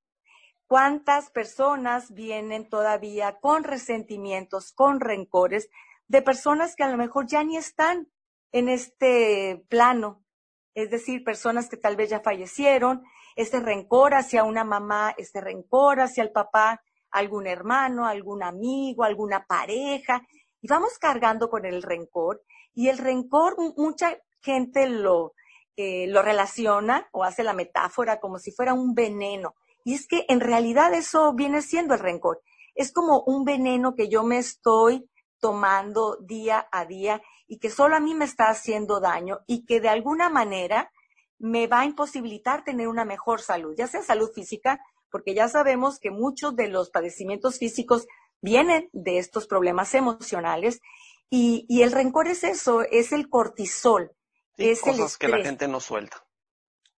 ¿Cuántas 0.66 1.30
personas 1.30 2.12
vienen 2.12 2.68
todavía 2.68 3.38
con 3.40 3.64
resentimientos, 3.64 4.72
con 4.72 5.00
rencores 5.00 5.70
de 6.06 6.20
personas 6.20 6.76
que 6.76 6.82
a 6.82 6.90
lo 6.90 6.98
mejor 6.98 7.26
ya 7.26 7.42
ni 7.42 7.56
están? 7.56 8.10
en 8.52 8.68
este 8.68 9.64
plano, 9.68 10.22
es 10.74 10.90
decir, 10.90 11.24
personas 11.24 11.68
que 11.68 11.76
tal 11.76 11.96
vez 11.96 12.10
ya 12.10 12.20
fallecieron, 12.20 13.04
este 13.36 13.60
rencor 13.60 14.14
hacia 14.14 14.44
una 14.44 14.64
mamá, 14.64 15.14
este 15.16 15.40
rencor 15.40 16.00
hacia 16.00 16.22
el 16.22 16.32
papá, 16.32 16.82
algún 17.10 17.46
hermano, 17.46 18.06
algún 18.06 18.42
amigo, 18.42 19.04
alguna 19.04 19.46
pareja, 19.46 20.26
y 20.60 20.68
vamos 20.68 20.98
cargando 20.98 21.48
con 21.48 21.64
el 21.64 21.82
rencor, 21.82 22.42
y 22.74 22.88
el 22.88 22.98
rencor 22.98 23.56
mucha 23.76 24.18
gente 24.42 24.88
lo, 24.88 25.34
eh, 25.76 26.06
lo 26.08 26.22
relaciona 26.22 27.08
o 27.12 27.24
hace 27.24 27.42
la 27.42 27.52
metáfora 27.52 28.20
como 28.20 28.38
si 28.38 28.52
fuera 28.52 28.74
un 28.74 28.94
veneno, 28.94 29.54
y 29.84 29.94
es 29.94 30.06
que 30.06 30.26
en 30.28 30.40
realidad 30.40 30.92
eso 30.94 31.32
viene 31.34 31.62
siendo 31.62 31.94
el 31.94 32.00
rencor, 32.00 32.42
es 32.74 32.92
como 32.92 33.22
un 33.26 33.44
veneno 33.44 33.94
que 33.94 34.08
yo 34.08 34.22
me 34.22 34.38
estoy 34.38 35.08
tomando 35.38 36.16
día 36.20 36.68
a 36.70 36.84
día 36.84 37.20
y 37.46 37.58
que 37.58 37.70
solo 37.70 37.96
a 37.96 38.00
mí 38.00 38.14
me 38.14 38.26
está 38.26 38.50
haciendo 38.50 39.00
daño 39.00 39.40
y 39.46 39.64
que 39.64 39.80
de 39.80 39.88
alguna 39.88 40.28
manera 40.28 40.92
me 41.38 41.66
va 41.66 41.80
a 41.80 41.84
imposibilitar 41.86 42.62
tener 42.64 42.86
una 42.86 43.04
mejor 43.04 43.40
salud, 43.40 43.74
ya 43.76 43.86
sea 43.86 44.02
salud 44.02 44.30
física, 44.32 44.78
porque 45.10 45.34
ya 45.34 45.48
sabemos 45.48 45.98
que 45.98 46.10
muchos 46.10 46.54
de 46.54 46.68
los 46.68 46.90
padecimientos 46.90 47.58
físicos 47.58 48.06
vienen 48.42 48.88
de 48.92 49.18
estos 49.18 49.46
problemas 49.46 49.94
emocionales 49.94 50.80
y, 51.30 51.82
el 51.82 51.92
rencor 51.92 52.26
es 52.26 52.44
eso, 52.44 52.82
es 52.82 53.12
el 53.12 53.28
cortisol. 53.28 54.12
Es 54.60 54.80
cosas 54.80 55.16
que 55.16 55.28
la 55.28 55.42
gente 55.42 55.68
no 55.68 55.80
suelta. 55.80 56.24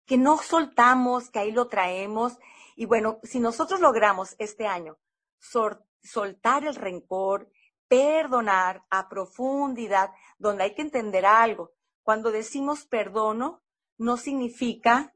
Que 0.05 0.17
no 0.17 0.37
soltamos, 0.37 1.29
que 1.29 1.39
ahí 1.39 1.51
lo 1.51 1.67
traemos. 1.67 2.37
Y 2.75 2.85
bueno, 2.85 3.19
si 3.23 3.39
nosotros 3.39 3.79
logramos 3.79 4.35
este 4.39 4.67
año 4.67 4.97
soltar 6.01 6.65
el 6.65 6.75
rencor, 6.75 7.49
perdonar 7.87 8.83
a 8.89 9.09
profundidad, 9.09 10.11
donde 10.37 10.63
hay 10.63 10.75
que 10.75 10.81
entender 10.81 11.25
algo. 11.25 11.73
Cuando 12.03 12.31
decimos 12.31 12.85
perdono, 12.85 13.63
no 13.97 14.17
significa 14.17 15.13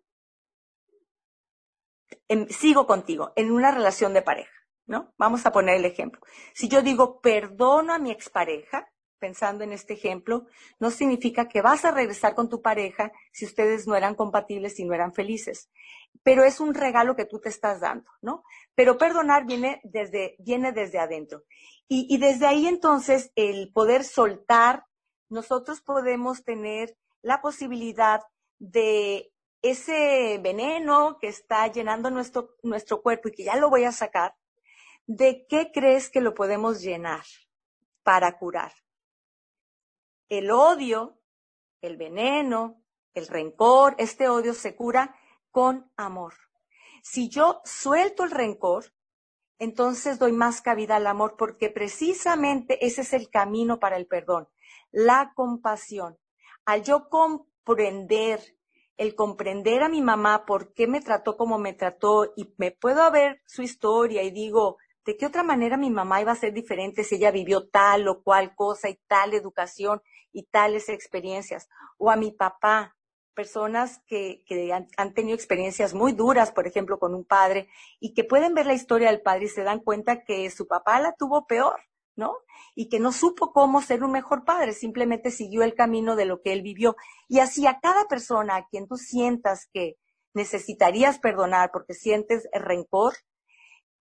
sigo 2.49 2.87
contigo 2.87 3.33
en 3.35 3.51
una 3.51 3.71
relación 3.71 4.13
de 4.13 4.21
pareja, 4.21 4.53
¿no? 4.85 5.13
Vamos 5.17 5.45
a 5.45 5.51
poner 5.51 5.75
el 5.75 5.85
ejemplo. 5.85 6.21
Si 6.53 6.67
yo 6.67 6.81
digo 6.81 7.19
perdono 7.21 7.93
a 7.93 7.99
mi 7.99 8.11
expareja, 8.11 8.91
pensando 9.25 9.63
en 9.63 9.73
este 9.73 9.93
ejemplo, 9.93 10.45
no 10.77 10.91
significa 10.91 11.47
que 11.47 11.63
vas 11.63 11.83
a 11.83 11.89
regresar 11.89 12.35
con 12.35 12.47
tu 12.47 12.61
pareja 12.61 13.11
si 13.31 13.45
ustedes 13.45 13.87
no 13.87 13.95
eran 13.95 14.13
compatibles 14.13 14.79
y 14.79 14.85
no 14.85 14.93
eran 14.93 15.15
felices. 15.15 15.71
Pero 16.21 16.43
es 16.43 16.59
un 16.59 16.75
regalo 16.75 17.15
que 17.15 17.25
tú 17.25 17.39
te 17.39 17.49
estás 17.49 17.79
dando, 17.79 18.07
¿no? 18.21 18.43
Pero 18.75 18.99
perdonar 18.99 19.47
viene 19.47 19.81
desde, 19.83 20.35
viene 20.37 20.73
desde 20.73 20.99
adentro. 20.99 21.41
Y, 21.87 22.15
desde 22.19 22.45
ahí 22.45 22.67
entonces 22.67 23.31
el 23.35 23.71
poder 23.73 24.03
soltar, 24.03 24.85
nosotros 25.27 25.81
podemos 25.81 26.43
tener 26.43 26.95
la 27.23 27.41
posibilidad 27.41 28.21
de 28.59 29.31
ese 29.63 30.39
veneno 30.39 31.17
que 31.19 31.29
está 31.29 31.65
llenando 31.65 32.11
nuestro, 32.11 32.55
nuestro 32.61 33.01
cuerpo 33.01 33.29
y 33.29 33.31
que 33.31 33.45
ya 33.45 33.55
lo 33.55 33.71
voy 33.71 33.85
a 33.85 33.91
sacar, 33.91 34.35
¿de 35.07 35.47
qué 35.49 35.71
crees 35.73 36.11
que 36.11 36.21
lo 36.21 36.35
podemos 36.35 36.81
llenar 36.81 37.23
para 38.03 38.37
curar? 38.37 38.71
El 40.29 40.51
odio, 40.51 41.19
el 41.81 41.97
veneno, 41.97 42.83
el 43.13 43.27
rencor, 43.27 43.95
este 43.97 44.27
odio 44.27 44.53
se 44.53 44.75
cura 44.75 45.15
con 45.51 45.91
amor. 45.95 46.33
Si 47.03 47.29
yo 47.29 47.61
suelto 47.63 48.23
el 48.23 48.31
rencor, 48.31 48.93
entonces 49.59 50.19
doy 50.19 50.31
más 50.31 50.61
cabida 50.61 50.97
al 50.97 51.07
amor 51.07 51.35
porque 51.37 51.69
precisamente 51.69 52.85
ese 52.85 53.01
es 53.01 53.13
el 53.13 53.29
camino 53.29 53.79
para 53.79 53.97
el 53.97 54.07
perdón, 54.07 54.49
la 54.91 55.33
compasión. 55.35 56.17
Al 56.65 56.83
yo 56.83 57.09
comprender 57.09 58.57
el 58.97 59.15
comprender 59.15 59.83
a 59.83 59.89
mi 59.89 60.01
mamá 60.01 60.45
por 60.45 60.73
qué 60.73 60.87
me 60.87 61.01
trató 61.01 61.37
como 61.37 61.57
me 61.57 61.73
trató 61.73 62.33
y 62.35 62.53
me 62.57 62.71
puedo 62.71 63.09
ver 63.11 63.41
su 63.45 63.61
historia 63.61 64.23
y 64.23 64.31
digo, 64.31 64.77
¿de 65.05 65.17
qué 65.17 65.25
otra 65.25 65.43
manera 65.43 65.77
mi 65.77 65.89
mamá 65.89 66.21
iba 66.21 66.31
a 66.31 66.35
ser 66.35 66.51
diferente 66.51 67.03
si 67.03 67.15
ella 67.15 67.31
vivió 67.31 67.67
tal 67.67 68.07
o 68.07 68.23
cual 68.23 68.55
cosa 68.55 68.89
y 68.89 68.99
tal 69.07 69.33
educación 69.33 70.01
y 70.31 70.43
tales 70.43 70.89
experiencias? 70.89 71.69
O 71.97 72.09
a 72.09 72.15
mi 72.15 72.31
papá, 72.31 72.95
personas 73.35 74.01
que, 74.07 74.43
han, 74.73 74.87
han, 74.97 75.13
tenido 75.13 75.35
experiencias 75.35 75.93
muy 75.93 76.13
duras, 76.13 76.51
por 76.51 76.65
ejemplo, 76.67 76.97
con 76.97 77.13
un 77.13 77.23
padre, 77.23 77.69
y 77.99 78.13
que 78.13 78.23
pueden 78.23 78.55
ver 78.55 78.65
la 78.65 78.73
historia 78.73 79.09
del 79.09 79.21
padre 79.21 79.45
y 79.45 79.49
se 79.49 79.63
dan 79.63 79.79
cuenta 79.79 80.23
que 80.23 80.49
su 80.49 80.67
papá 80.67 80.99
la 80.99 81.13
tuvo 81.13 81.45
peor, 81.45 81.79
¿no? 82.15 82.37
Y 82.73 82.89
que 82.89 82.99
no 82.99 83.11
supo 83.11 83.51
cómo 83.51 83.81
ser 83.81 84.03
un 84.03 84.11
mejor 84.11 84.43
padre, 84.43 84.73
simplemente 84.73 85.31
siguió 85.31 85.63
el 85.63 85.75
camino 85.75 86.15
de 86.15 86.25
lo 86.25 86.41
que 86.41 86.53
él 86.53 86.61
vivió. 86.61 86.95
Y 87.27 87.39
así 87.39 87.67
a 87.67 87.79
cada 87.79 88.07
persona 88.07 88.55
a 88.55 88.67
quien 88.67 88.87
tú 88.87 88.95
sientas 88.95 89.67
que 89.71 89.97
necesitarías 90.33 91.19
perdonar 91.19 91.71
porque 91.71 91.93
sientes 91.93 92.47
rencor, 92.53 93.13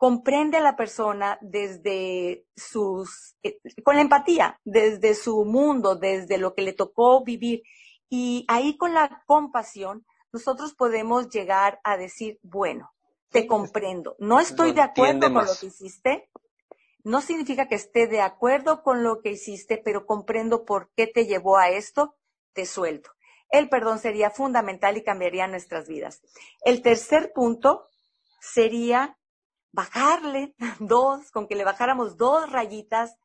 comprende 0.04 0.58
a 0.58 0.60
la 0.60 0.76
persona 0.76 1.38
desde 1.40 2.44
sus, 2.54 3.36
eh, 3.42 3.58
con 3.82 3.94
la 3.94 4.02
empatía, 4.02 4.60
desde 4.62 5.14
su 5.14 5.46
mundo, 5.46 5.96
desde 5.96 6.36
lo 6.36 6.54
que 6.54 6.60
le 6.60 6.74
tocó 6.74 7.24
vivir. 7.24 7.62
Y 8.10 8.44
ahí 8.48 8.76
con 8.76 8.92
la 8.92 9.22
compasión, 9.24 10.04
nosotros 10.30 10.74
podemos 10.74 11.30
llegar 11.30 11.80
a 11.84 11.96
decir, 11.96 12.38
bueno, 12.42 12.92
te 13.30 13.46
comprendo, 13.46 14.14
no 14.18 14.40
estoy 14.40 14.72
de 14.72 14.82
acuerdo 14.82 15.32
con 15.32 15.46
lo 15.46 15.56
que 15.58 15.66
hiciste, 15.68 16.28
no 17.02 17.22
significa 17.22 17.66
que 17.66 17.76
esté 17.76 18.06
de 18.06 18.20
acuerdo 18.20 18.82
con 18.82 19.02
lo 19.02 19.22
que 19.22 19.30
hiciste, 19.30 19.80
pero 19.82 20.04
comprendo 20.04 20.66
por 20.66 20.90
qué 20.94 21.06
te 21.06 21.24
llevó 21.24 21.56
a 21.56 21.70
esto, 21.70 22.14
te 22.52 22.66
suelto. 22.66 23.10
El 23.48 23.70
perdón 23.70 23.98
sería 23.98 24.28
fundamental 24.28 24.98
y 24.98 25.02
cambiaría 25.02 25.46
nuestras 25.46 25.88
vidas. 25.88 26.20
El 26.62 26.82
tercer 26.82 27.32
punto 27.32 27.86
sería 28.38 29.16
bajarle 29.74 30.54
dos, 30.78 31.30
con 31.30 31.46
que 31.46 31.56
le 31.56 31.64
bajáramos 31.64 32.16
dos 32.16 32.50
rayitas 32.50 33.16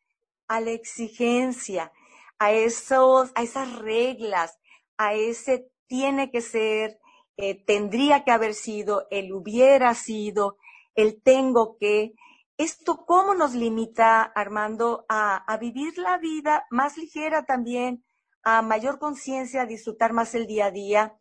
a 0.48 0.60
la 0.60 0.72
exigencia, 0.72 1.92
a 2.40 2.52
esos, 2.52 3.32
a 3.36 3.44
esas 3.44 3.76
reglas, 3.78 4.58
a 4.98 5.14
ese 5.14 5.70
tiene 5.88 6.32
que 6.32 6.42
ser, 6.42 7.00
eh, 7.38 7.64
tendría 7.66 8.24
que 8.24 8.32
haber 8.32 8.54
sido, 8.54 9.08
el 9.12 9.32
hubiera 9.32 9.94
sido, 9.94 10.58
el 10.96 11.22
tengo 11.22 11.78
que. 11.78 12.14
¿Esto 12.58 13.06
cómo 13.06 13.36
nos 13.36 13.54
limita, 13.54 14.22
Armando, 14.22 15.06
a, 15.08 15.58
vivir 15.62 15.98
la 15.98 16.18
vida 16.18 16.66
más 16.70 16.98
ligera 16.98 17.46
también, 17.46 18.04
a 18.44 18.62
mayor 18.62 19.00
conciencia, 19.00 19.62
a 19.62 19.66
disfrutar 19.66 20.12
más 20.14 20.36
el 20.36 20.46
día 20.46 20.66
a 20.66 20.72
día? 20.72 21.18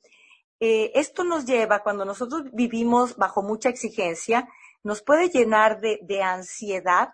Eh, 0.58 0.90
esto 0.94 1.22
nos 1.22 1.44
lleva, 1.44 1.84
cuando 1.84 2.04
nosotros 2.04 2.42
vivimos 2.52 3.16
bajo 3.16 3.42
mucha 3.42 3.68
exigencia, 3.68 4.48
nos 4.82 5.02
puede 5.02 5.28
llenar 5.28 5.80
de, 5.80 6.22
ansiedad 6.22 7.10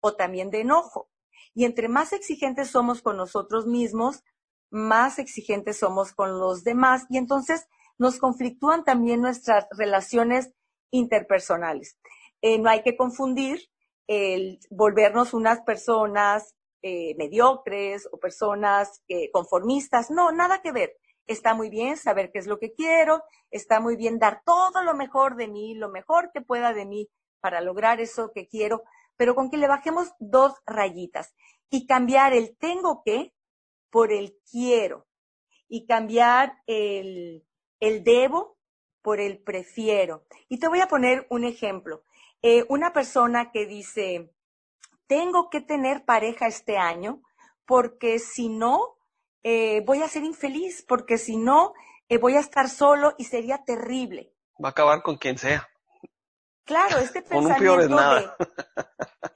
o 0.00 0.14
también 0.14 0.50
de 0.50 0.60
enojo. 0.60 1.10
Y 1.54 1.64
entre 1.64 1.88
más 1.88 2.12
exigentes 2.12 2.70
somos 2.70 3.02
con 3.02 3.16
nosotros 3.16 3.66
mismos, 3.66 4.22
más 4.70 5.18
exigentes 5.18 5.78
somos 5.78 6.12
con 6.12 6.38
los 6.38 6.64
demás 6.64 7.06
y 7.08 7.18
entonces 7.18 7.66
nos 7.98 8.18
conflictúan 8.18 8.84
también 8.84 9.22
nuestras 9.22 9.66
relaciones 9.70 10.52
interpersonales. 10.90 11.98
Eh, 12.42 12.58
no 12.58 12.68
hay 12.68 12.82
que 12.82 12.96
confundir 12.96 13.60
el 14.06 14.58
volvernos 14.70 15.34
unas 15.34 15.62
personas 15.62 16.54
eh, 16.82 17.14
mediocres 17.16 18.08
o 18.12 18.18
personas 18.18 19.02
eh, 19.08 19.30
conformistas. 19.32 20.10
No, 20.10 20.30
nada 20.30 20.60
que 20.62 20.72
ver. 20.72 20.96
Está 21.26 21.54
muy 21.54 21.70
bien 21.70 21.96
saber 21.96 22.30
qué 22.30 22.38
es 22.38 22.46
lo 22.46 22.58
que 22.58 22.72
quiero, 22.72 23.22
está 23.50 23.80
muy 23.80 23.96
bien 23.96 24.18
dar 24.18 24.42
todo 24.44 24.82
lo 24.82 24.94
mejor 24.94 25.36
de 25.36 25.48
mí, 25.48 25.74
lo 25.74 25.88
mejor 25.88 26.30
que 26.32 26.40
pueda 26.40 26.72
de 26.72 26.86
mí 26.86 27.08
para 27.40 27.60
lograr 27.60 28.00
eso 28.00 28.32
que 28.32 28.48
quiero, 28.48 28.82
pero 29.16 29.34
con 29.34 29.50
que 29.50 29.56
le 29.56 29.68
bajemos 29.68 30.12
dos 30.18 30.54
rayitas 30.66 31.34
y 31.70 31.86
cambiar 31.86 32.32
el 32.32 32.56
tengo 32.56 33.02
que 33.04 33.34
por 33.90 34.12
el 34.12 34.38
quiero 34.50 35.06
y 35.68 35.86
cambiar 35.86 36.62
el, 36.66 37.44
el 37.80 38.04
debo 38.04 38.56
por 39.02 39.20
el 39.20 39.38
prefiero. 39.38 40.24
Y 40.48 40.58
te 40.58 40.68
voy 40.68 40.80
a 40.80 40.88
poner 40.88 41.26
un 41.30 41.44
ejemplo. 41.44 42.02
Eh, 42.42 42.64
una 42.68 42.92
persona 42.92 43.50
que 43.52 43.66
dice, 43.66 44.32
tengo 45.06 45.48
que 45.48 45.60
tener 45.60 46.04
pareja 46.04 46.46
este 46.46 46.76
año 46.76 47.22
porque 47.64 48.18
si 48.18 48.48
no, 48.48 48.95
eh, 49.48 49.80
voy 49.86 50.02
a 50.02 50.08
ser 50.08 50.24
infeliz, 50.24 50.84
porque 50.88 51.18
si 51.18 51.36
no, 51.36 51.72
eh, 52.08 52.18
voy 52.18 52.34
a 52.34 52.40
estar 52.40 52.68
solo 52.68 53.14
y 53.16 53.26
sería 53.26 53.62
terrible. 53.62 54.34
Va 54.60 54.70
a 54.70 54.72
acabar 54.72 55.04
con 55.04 55.18
quien 55.18 55.38
sea. 55.38 55.68
Claro, 56.64 56.98
este 56.98 57.22
pensamiento 57.22 57.96
de, 57.96 58.28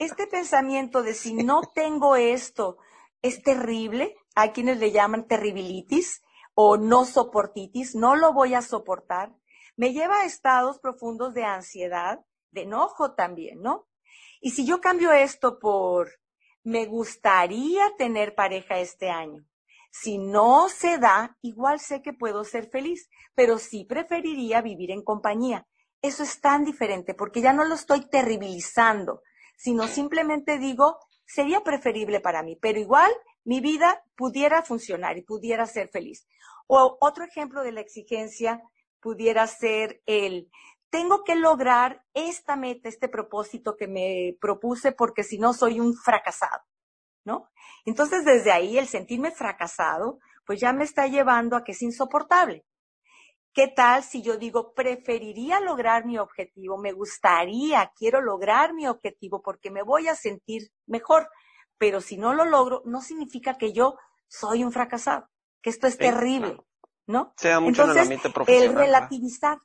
este 0.01 0.27
pensamiento 0.27 1.05
de 1.05 1.15
si 1.15 1.33
no 1.33 1.61
tengo 1.63 2.17
esto 2.17 2.79
es 3.23 3.41
terrible, 3.45 4.17
hay 4.35 4.51
quienes 4.51 4.79
le 4.79 4.91
llaman 4.91 5.29
terribilitis 5.29 6.23
o 6.55 6.77
no 6.77 7.05
soportitis, 7.05 7.95
no 7.95 8.17
lo 8.17 8.33
voy 8.33 8.55
a 8.55 8.63
soportar, 8.63 9.33
me 9.77 9.93
lleva 9.93 10.23
a 10.23 10.25
estados 10.25 10.81
profundos 10.81 11.35
de 11.35 11.45
ansiedad, 11.45 12.19
de 12.51 12.63
enojo 12.63 13.15
también, 13.15 13.63
¿no? 13.63 13.87
Y 14.41 14.51
si 14.51 14.67
yo 14.67 14.81
cambio 14.81 15.13
esto 15.13 15.61
por 15.61 16.11
me 16.65 16.87
gustaría 16.87 17.95
tener 17.97 18.35
pareja 18.35 18.81
este 18.81 19.09
año, 19.09 19.45
si 19.91 20.19
no 20.19 20.69
se 20.69 20.99
da, 20.99 21.37
igual 21.43 21.81
sé 21.81 22.03
que 22.03 22.13
puedo 22.13 22.45
ser 22.45 22.71
feliz, 22.71 23.09
pero 23.35 23.59
sí 23.59 23.85
preferiría 23.85 24.63
vivir 24.63 24.91
en 24.91 25.03
compañía. 25.03 25.67
Eso 26.03 26.23
es 26.23 26.41
tan 26.41 26.65
diferente 26.65 27.15
porque 27.15 27.41
ya 27.41 27.53
no 27.53 27.65
lo 27.65 27.75
estoy 27.75 28.09
terribilizando, 28.09 29.23
sino 29.57 29.87
simplemente 29.87 30.59
digo, 30.59 30.99
sería 31.27 31.61
preferible 31.61 32.21
para 32.21 32.43
mí, 32.43 32.57
pero 32.57 32.79
igual 32.79 33.11
mi 33.45 33.61
vida 33.61 34.03
pudiera 34.17 34.63
funcionar 34.63 35.19
y 35.19 35.23
pudiera 35.23 35.67
ser 35.67 35.89
feliz. 35.89 36.27
O 36.67 36.97
otro 37.01 37.25
ejemplo 37.25 37.63
de 37.63 37.73
la 37.73 37.81
exigencia 37.81 38.63
pudiera 39.01 39.47
ser 39.47 40.03
el, 40.07 40.51
tengo 40.91 41.25
que 41.25 41.35
lograr 41.35 42.05
esta 42.15 42.57
meta, 42.57 42.89
este 42.89 43.09
propósito 43.09 43.77
que 43.77 43.89
me 43.89 44.37
propuse 44.41 44.93
porque 44.93 45.25
si 45.25 45.39
no 45.39 45.53
soy 45.53 45.81
un 45.81 45.95
fracasado, 45.95 46.63
¿no? 47.25 47.49
Entonces 47.85 48.25
desde 48.25 48.53
ahí 48.53 48.79
el 48.79 48.87
sentirme 48.87 49.31
fracasado, 49.31 50.19
pues 50.45 50.61
ya 50.61 50.73
me 50.73 50.85
está 50.85 51.07
llevando 51.07 51.57
a 51.57 51.65
que 51.65 51.73
es 51.73 51.83
insoportable. 51.83 52.65
¿Qué 53.53 53.69
tal 53.69 54.05
si 54.05 54.23
yo 54.23 54.37
digo, 54.37 54.73
preferiría 54.75 55.61
lograr 55.61 56.07
mi 56.07 56.19
objetivo, 56.19 56.79
me 56.79 56.93
gustaría, 56.93 57.91
quiero 57.97 58.21
lograr 58.21 58.75
mi 58.75 58.87
objetivo 58.87 59.43
porque 59.43 59.71
me 59.71 59.83
voy 59.83 60.07
a 60.07 60.15
sentir 60.15 60.71
mejor? 60.87 61.29
pero 61.81 62.03
si 62.03 62.19
no 62.19 62.35
lo 62.35 62.45
logro, 62.45 62.83
no 62.85 63.01
significa 63.01 63.57
que 63.57 63.73
yo 63.73 63.97
soy 64.29 64.65
un 64.65 64.71
fracasado, 64.71 65.31
que 65.63 65.71
esto 65.71 65.87
es 65.87 65.97
terrible, 65.97 66.59
¿no? 67.07 67.33
Sea 67.39 67.59
mucho 67.59 67.85
Entonces, 67.85 67.97
en 67.97 67.97
el 67.97 68.03
ambiente 68.03 68.31
profesional. 68.31 68.69
El 68.69 68.77
relativizar, 68.77 69.59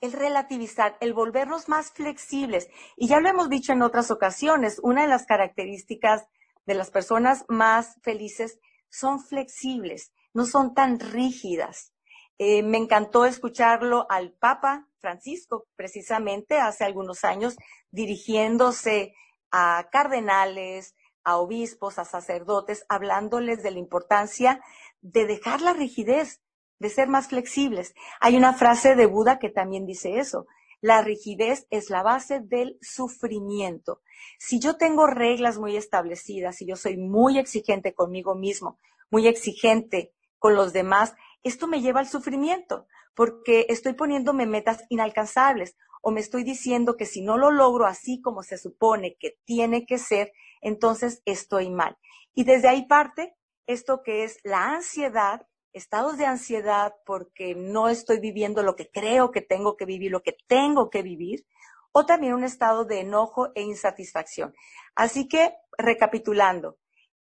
el 0.00 0.12
relativizar, 0.12 0.96
el 0.98 1.14
volvernos 1.14 1.68
más 1.68 1.92
flexibles. 1.92 2.68
Y 2.96 3.06
ya 3.06 3.20
lo 3.20 3.28
hemos 3.28 3.48
dicho 3.48 3.72
en 3.72 3.82
otras 3.82 4.10
ocasiones, 4.10 4.80
una 4.82 5.02
de 5.02 5.08
las 5.08 5.26
características 5.26 6.26
de 6.66 6.74
las 6.74 6.90
personas 6.90 7.44
más 7.48 7.96
felices 8.02 8.58
son 8.90 9.22
flexibles, 9.22 10.12
no 10.34 10.44
son 10.44 10.74
tan 10.74 11.00
rígidas. 11.00 11.92
Eh, 12.38 12.62
me 12.62 12.76
encantó 12.76 13.24
escucharlo 13.24 14.06
al 14.10 14.32
Papa 14.32 14.88
Francisco, 14.98 15.66
precisamente 15.76 16.58
hace 16.58 16.84
algunos 16.84 17.24
años, 17.24 17.56
dirigiéndose 17.90 19.14
a 19.50 19.88
cardenales, 19.90 20.94
a 21.24 21.38
obispos, 21.38 21.98
a 21.98 22.04
sacerdotes, 22.04 22.84
hablándoles 22.88 23.62
de 23.62 23.70
la 23.70 23.78
importancia 23.78 24.60
de 25.00 25.26
dejar 25.26 25.62
la 25.62 25.72
rigidez, 25.72 26.42
de 26.78 26.90
ser 26.90 27.08
más 27.08 27.28
flexibles. 27.28 27.94
Hay 28.20 28.36
una 28.36 28.52
frase 28.52 28.94
de 28.94 29.06
Buda 29.06 29.38
que 29.38 29.48
también 29.48 29.86
dice 29.86 30.18
eso. 30.18 30.46
La 30.86 31.02
rigidez 31.02 31.66
es 31.70 31.90
la 31.90 32.04
base 32.04 32.38
del 32.38 32.78
sufrimiento. 32.80 34.02
Si 34.38 34.60
yo 34.60 34.76
tengo 34.76 35.08
reglas 35.08 35.58
muy 35.58 35.76
establecidas, 35.76 36.54
si 36.54 36.64
yo 36.64 36.76
soy 36.76 36.96
muy 36.96 37.40
exigente 37.40 37.92
conmigo 37.92 38.36
mismo, 38.36 38.78
muy 39.10 39.26
exigente 39.26 40.12
con 40.38 40.54
los 40.54 40.72
demás, 40.72 41.16
esto 41.42 41.66
me 41.66 41.80
lleva 41.80 41.98
al 41.98 42.06
sufrimiento, 42.06 42.86
porque 43.16 43.66
estoy 43.68 43.94
poniéndome 43.94 44.46
metas 44.46 44.84
inalcanzables 44.88 45.76
o 46.02 46.12
me 46.12 46.20
estoy 46.20 46.44
diciendo 46.44 46.96
que 46.96 47.04
si 47.04 47.20
no 47.20 47.36
lo 47.36 47.50
logro 47.50 47.86
así 47.86 48.20
como 48.22 48.44
se 48.44 48.56
supone 48.56 49.16
que 49.18 49.40
tiene 49.44 49.86
que 49.86 49.98
ser, 49.98 50.30
entonces 50.60 51.20
estoy 51.24 51.68
mal. 51.68 51.98
Y 52.32 52.44
desde 52.44 52.68
ahí 52.68 52.86
parte 52.86 53.34
esto 53.66 54.04
que 54.04 54.22
es 54.22 54.38
la 54.44 54.74
ansiedad, 54.74 55.48
estados 55.76 56.16
de 56.16 56.26
ansiedad 56.26 56.94
porque 57.04 57.54
no 57.54 57.88
estoy 57.88 58.18
viviendo 58.18 58.62
lo 58.62 58.76
que 58.76 58.90
creo 58.90 59.30
que 59.30 59.42
tengo 59.42 59.76
que 59.76 59.84
vivir, 59.84 60.10
lo 60.10 60.22
que 60.22 60.36
tengo 60.46 60.90
que 60.90 61.02
vivir, 61.02 61.46
o 61.92 62.06
también 62.06 62.34
un 62.34 62.44
estado 62.44 62.84
de 62.84 63.00
enojo 63.00 63.50
e 63.54 63.62
insatisfacción. 63.62 64.54
Así 64.94 65.28
que, 65.28 65.54
recapitulando, 65.78 66.78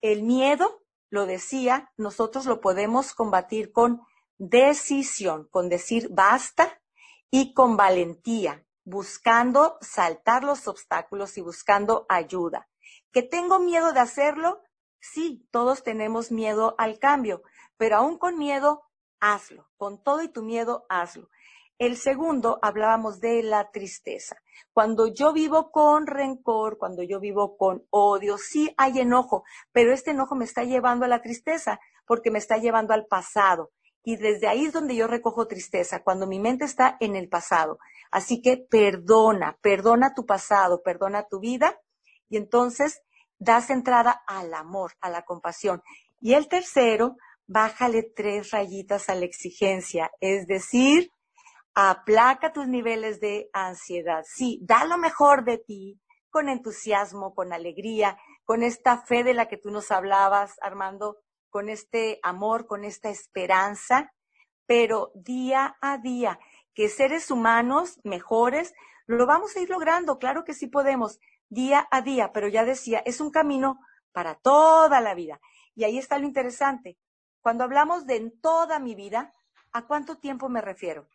el 0.02 0.24
miedo, 0.24 0.84
lo 1.10 1.26
decía, 1.26 1.92
nosotros 1.98 2.46
lo 2.46 2.60
podemos 2.60 3.14
combatir 3.14 3.72
con 3.72 4.02
decisión, 4.38 5.48
con 5.50 5.70
decir 5.70 6.10
basta 6.12 6.82
y 7.32 7.54
con 7.54 7.78
valentía, 7.78 8.66
buscando 8.84 9.78
saltar 9.82 10.44
los 10.44 10.68
obstáculos 10.68 11.38
y 11.38 11.42
buscando 11.42 12.06
ayuda. 12.10 12.68
¿Que 13.12 13.24
tengo 13.24 13.60
miedo 13.60 13.94
de 13.94 14.02
hacerlo? 14.02 14.62
Sí, 15.00 15.48
todos 15.52 15.84
tenemos 15.84 16.32
miedo 16.32 16.76
al 16.78 17.00
cambio, 17.00 17.44
pero 17.78 17.98
aún 17.98 18.18
con 18.18 18.38
miedo, 18.38 18.84
hazlo. 19.20 19.68
Con 19.78 20.04
todo 20.04 20.22
y 20.22 20.30
tu 20.30 20.44
miedo, 20.44 20.86
hazlo. 20.90 21.30
El 21.80 21.98
segundo, 21.98 22.60
hablábamos 22.62 23.20
de 23.20 23.42
la 23.44 23.72
tristeza. 23.72 24.38
Cuando 24.74 25.08
yo 25.08 25.34
vivo 25.34 25.72
con 25.72 26.08
rencor, 26.08 26.78
cuando 26.78 27.04
yo 27.04 27.20
vivo 27.20 27.58
con 27.58 27.86
odio, 27.90 28.38
sí 28.38 28.74
hay 28.78 29.00
enojo, 29.00 29.44
pero 29.72 29.92
este 29.92 30.12
enojo 30.12 30.36
me 30.36 30.46
está 30.46 30.64
llevando 30.64 31.06
a 31.06 31.10
la 31.10 31.22
tristeza 31.22 31.80
porque 32.06 32.32
me 32.32 32.40
está 32.40 32.58
llevando 32.58 32.94
al 32.94 33.06
pasado. 33.06 33.72
Y 34.04 34.18
desde 34.18 34.48
ahí 34.48 34.66
es 34.66 34.74
donde 34.74 34.96
yo 34.96 35.08
recojo 35.08 35.48
tristeza, 35.48 36.04
cuando 36.04 36.28
mi 36.28 36.40
mente 36.40 36.66
está 36.66 36.98
en 37.00 37.16
el 37.16 37.30
pasado. 37.30 37.80
Así 38.12 38.42
que 38.42 38.58
perdona, 38.58 39.58
perdona 39.62 40.14
tu 40.14 40.26
pasado, 40.26 40.84
perdona 40.84 41.24
tu 41.24 41.40
vida 41.40 41.80
y 42.30 42.38
entonces 42.38 43.02
das 43.40 43.70
entrada 43.70 44.24
al 44.28 44.54
amor, 44.54 44.94
a 45.02 45.10
la 45.10 45.24
compasión. 45.24 45.82
Y 46.20 46.34
el 46.34 46.48
tercero, 46.48 47.18
bájale 47.48 48.04
tres 48.16 48.52
rayitas 48.52 49.10
a 49.10 49.16
la 49.16 49.26
exigencia, 49.26 50.12
es 50.20 50.48
decir, 50.48 51.10
aplaca 51.74 52.54
tus 52.54 52.68
niveles 52.68 53.20
de 53.20 53.50
ansiedad. 53.54 54.24
Sí, 54.28 54.60
da 54.62 54.86
lo 54.86 54.98
mejor 54.98 55.44
de 55.44 55.58
ti 55.58 56.00
con 56.30 56.50
entusiasmo, 56.50 57.34
con 57.36 57.54
alegría, 57.54 58.18
con 58.44 58.64
esta 58.64 58.98
fe 58.98 59.24
de 59.24 59.34
la 59.34 59.48
que 59.48 59.58
tú 59.58 59.70
nos 59.70 59.92
hablabas, 59.92 60.56
Armando, 60.62 61.18
con 61.50 61.70
este 61.70 62.20
amor, 62.24 62.66
con 62.66 62.84
esta 62.84 63.10
esperanza, 63.10 64.12
pero 64.66 65.12
día 65.14 65.78
a 65.82 66.00
día, 66.00 66.40
que 66.74 66.90
seres 66.90 67.30
humanos 67.30 68.00
mejores, 68.04 68.74
lo 69.06 69.28
vamos 69.28 69.56
a 69.56 69.60
ir 69.60 69.70
logrando, 69.70 70.18
claro 70.18 70.44
que 70.44 70.54
sí 70.54 70.68
podemos, 70.68 71.20
día 71.50 71.88
a 71.92 72.02
día, 72.02 72.32
pero 72.34 72.48
ya 72.48 72.64
decía, 72.64 73.04
es 73.06 73.22
un 73.22 73.30
camino 73.30 73.80
para 74.12 74.36
toda 74.36 75.02
la 75.02 75.14
vida. 75.14 75.40
Y 75.76 75.84
ahí 75.84 75.98
está 75.98 76.18
lo 76.18 76.26
interesante. 76.26 76.98
Cuando 77.44 77.66
hablamos 77.66 78.08
de 78.08 78.16
en 78.16 78.40
toda 78.40 78.80
mi 78.80 78.96
vida, 78.96 79.34
¿a 79.74 79.86
cuánto 79.86 80.18
tiempo 80.18 80.48
me 80.48 80.62
refiero? 80.62 81.08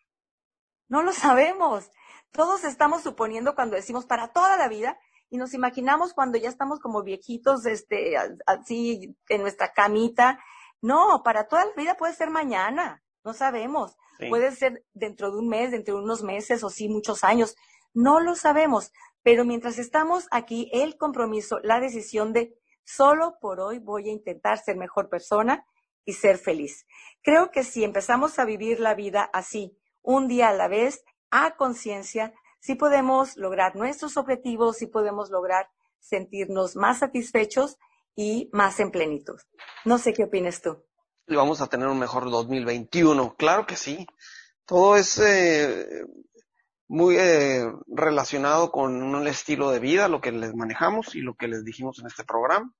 No 0.86 1.02
lo 1.02 1.12
sabemos. 1.12 1.90
Todos 2.30 2.64
estamos 2.64 3.02
suponiendo 3.02 3.54
cuando 3.54 3.76
decimos 3.76 4.04
para 4.04 4.28
toda 4.28 4.56
la 4.58 4.68
vida 4.68 4.98
y 5.30 5.38
nos 5.38 5.54
imaginamos 5.54 6.12
cuando 6.12 6.38
ya 6.38 6.50
estamos 6.50 6.80
como 6.80 7.02
viejitos, 7.02 7.64
este, 7.66 8.16
así 8.46 9.16
en 9.28 9.40
nuestra 9.40 9.72
camita. 9.72 10.38
No, 10.82 11.22
para 11.24 11.48
toda 11.48 11.64
la 11.64 11.72
vida 11.72 11.96
puede 11.96 12.14
ser 12.14 12.30
mañana. 12.30 13.02
No 13.24 13.32
sabemos. 13.32 13.96
Puede 14.28 14.50
ser 14.52 14.84
dentro 14.94 15.30
de 15.30 15.38
un 15.38 15.48
mes, 15.48 15.70
dentro 15.70 15.96
de 15.96 16.02
unos 16.02 16.22
meses 16.22 16.62
o 16.62 16.70
sí 16.70 16.88
muchos 16.88 17.24
años. 17.24 17.56
No 17.94 18.20
lo 18.20 18.34
sabemos. 18.34 18.92
Pero 19.22 19.44
mientras 19.44 19.78
estamos 19.78 20.26
aquí, 20.30 20.70
el 20.72 20.96
compromiso, 20.96 21.58
la 21.62 21.80
decisión 21.80 22.32
de 22.32 22.54
solo 22.84 23.38
por 23.40 23.60
hoy 23.60 23.78
voy 23.78 24.08
a 24.08 24.12
intentar 24.12 24.58
ser 24.58 24.76
mejor 24.76 25.08
persona 25.08 25.64
y 26.08 26.14
ser 26.14 26.38
feliz. 26.38 26.86
Creo 27.22 27.50
que 27.50 27.62
si 27.62 27.84
empezamos 27.84 28.38
a 28.38 28.46
vivir 28.46 28.80
la 28.80 28.94
vida 28.94 29.28
así, 29.34 29.76
un 30.00 30.26
día 30.26 30.48
a 30.48 30.54
la 30.54 30.66
vez, 30.66 31.04
a 31.30 31.54
conciencia, 31.56 32.32
sí 32.60 32.76
podemos 32.76 33.36
lograr 33.36 33.76
nuestros 33.76 34.16
objetivos, 34.16 34.78
sí 34.78 34.86
podemos 34.86 35.28
lograr 35.28 35.68
sentirnos 36.00 36.76
más 36.76 37.00
satisfechos 37.00 37.76
y 38.16 38.48
más 38.54 38.80
en 38.80 38.90
plenitud. 38.90 39.38
No 39.84 39.98
sé 39.98 40.14
qué 40.14 40.24
opinas 40.24 40.62
tú. 40.62 40.82
Y 41.26 41.36
vamos 41.36 41.60
a 41.60 41.66
tener 41.66 41.88
un 41.88 41.98
mejor 41.98 42.30
2021. 42.30 43.34
Claro 43.36 43.66
que 43.66 43.76
sí. 43.76 44.06
Todo 44.64 44.96
es 44.96 45.18
eh, 45.18 46.06
muy 46.86 47.16
eh, 47.18 47.70
relacionado 47.86 48.72
con 48.72 49.02
un 49.02 49.26
estilo 49.26 49.70
de 49.70 49.78
vida, 49.78 50.08
lo 50.08 50.22
que 50.22 50.32
les 50.32 50.54
manejamos 50.54 51.14
y 51.14 51.20
lo 51.20 51.34
que 51.34 51.48
les 51.48 51.64
dijimos 51.64 51.98
en 51.98 52.06
este 52.06 52.24
programa. 52.24 52.72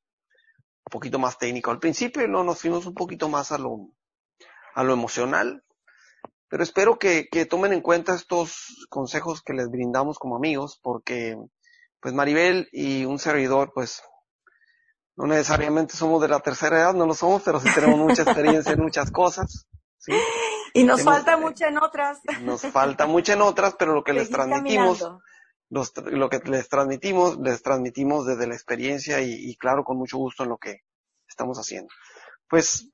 Un 0.88 0.90
poquito 0.90 1.18
más 1.18 1.36
técnico 1.36 1.70
al 1.70 1.80
principio 1.80 2.22
y 2.22 2.28
luego 2.28 2.44
nos 2.44 2.62
fuimos 2.62 2.86
un 2.86 2.94
poquito 2.94 3.28
más 3.28 3.52
a 3.52 3.58
lo, 3.58 3.90
a 4.74 4.82
lo 4.82 4.94
emocional. 4.94 5.62
Pero 6.48 6.62
espero 6.62 6.98
que, 6.98 7.28
que 7.30 7.44
tomen 7.44 7.74
en 7.74 7.82
cuenta 7.82 8.14
estos 8.14 8.86
consejos 8.88 9.42
que 9.42 9.52
les 9.52 9.68
brindamos 9.68 10.18
como 10.18 10.34
amigos, 10.34 10.80
porque 10.82 11.36
pues 12.00 12.14
Maribel 12.14 12.70
y 12.72 13.04
un 13.04 13.18
servidor, 13.18 13.72
pues 13.74 14.02
no 15.14 15.26
necesariamente 15.26 15.94
somos 15.94 16.22
de 16.22 16.28
la 16.28 16.40
tercera 16.40 16.78
edad, 16.78 16.94
no 16.94 17.04
lo 17.04 17.12
somos, 17.12 17.42
pero 17.42 17.60
sí 17.60 17.68
tenemos 17.74 17.98
mucha 17.98 18.22
experiencia 18.22 18.72
en 18.72 18.80
muchas 18.80 19.10
cosas. 19.10 19.68
¿sí? 19.98 20.12
Y 20.72 20.84
nos 20.84 21.02
falta 21.02 21.36
mucho 21.36 21.66
en 21.66 21.76
otras. 21.76 22.20
Nos 22.40 22.62
falta 22.62 23.06
mucho 23.06 23.34
en 23.34 23.42
otras, 23.42 23.74
pero 23.78 23.92
lo 23.92 24.04
que 24.04 24.14
les 24.14 24.30
transmitimos, 24.30 25.06
lo 25.70 26.28
que 26.30 26.38
les 26.46 26.68
transmitimos, 26.68 27.38
les 27.38 27.62
transmitimos 27.62 28.26
desde 28.26 28.46
la 28.46 28.54
experiencia 28.54 29.20
y, 29.20 29.32
y 29.32 29.56
claro, 29.56 29.84
con 29.84 29.98
mucho 29.98 30.18
gusto 30.18 30.44
en 30.44 30.50
lo 30.50 30.58
que 30.58 30.82
estamos 31.28 31.58
haciendo. 31.58 31.88
Pues 32.48 32.88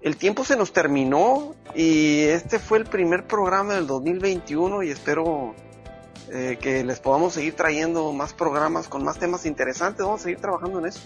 el 0.00 0.16
tiempo 0.16 0.44
se 0.44 0.56
nos 0.56 0.72
terminó 0.72 1.54
y 1.74 2.24
este 2.24 2.58
fue 2.58 2.78
el 2.78 2.84
primer 2.84 3.26
programa 3.26 3.74
del 3.74 3.86
2021 3.86 4.82
y 4.82 4.90
espero 4.90 5.54
eh, 6.30 6.58
que 6.60 6.84
les 6.84 7.00
podamos 7.00 7.34
seguir 7.34 7.54
trayendo 7.54 8.12
más 8.12 8.32
programas 8.32 8.88
con 8.88 9.04
más 9.04 9.18
temas 9.18 9.46
interesantes. 9.46 10.04
Vamos 10.04 10.20
a 10.20 10.24
seguir 10.24 10.40
trabajando 10.40 10.78
en 10.78 10.86
eso. 10.86 11.00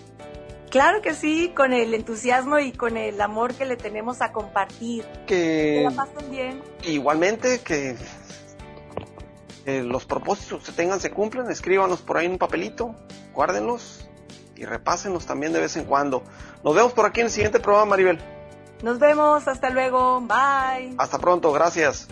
Claro 0.71 1.01
que 1.01 1.15
sí, 1.15 1.53
con 1.57 1.73
el 1.73 1.95
entusiasmo 1.95 2.59
y 2.59 2.73
con 2.73 2.97
el 2.97 3.21
amor 3.21 3.55
que 3.55 3.65
le 3.65 3.77
tenemos 3.77 4.21
a 4.21 4.33
compartir. 4.33 5.05
Que, 5.27 5.87
la 5.89 5.91
pasen 5.91 6.31
bien. 6.31 6.63
Igualmente, 6.85 7.61
que, 7.61 7.97
los 9.69 10.07
propósitos 10.07 10.65
que 10.65 10.73
tengan 10.73 11.01
se 11.01 11.11
cumplen, 11.11 11.51
escríbanos 11.51 12.01
por 12.01 12.17
ahí 12.17 12.27
en 12.27 12.33
un 12.33 12.39
papelito, 12.39 12.95
guárdenlos 13.35 14.09
y 14.57 14.65
repásenlos 14.65 15.27
también 15.27 15.53
de 15.53 15.61
vez 15.61 15.77
en 15.77 15.85
cuando. 15.85 16.23
Nos 16.65 16.75
vemos 16.75 16.93
por 16.93 17.07
aquí 17.07 17.21
en 17.21 17.27
el 17.27 17.33
siguiente 17.33 17.61
programa, 17.61 17.91
Maribel. 17.91 18.19
Nos 18.83 18.99
vemos, 18.99 19.47
hasta 19.47 19.71
luego, 19.71 20.21
bye. 20.21 20.95
Hasta 20.99 21.19
pronto, 21.19 21.53
gracias. 21.53 22.09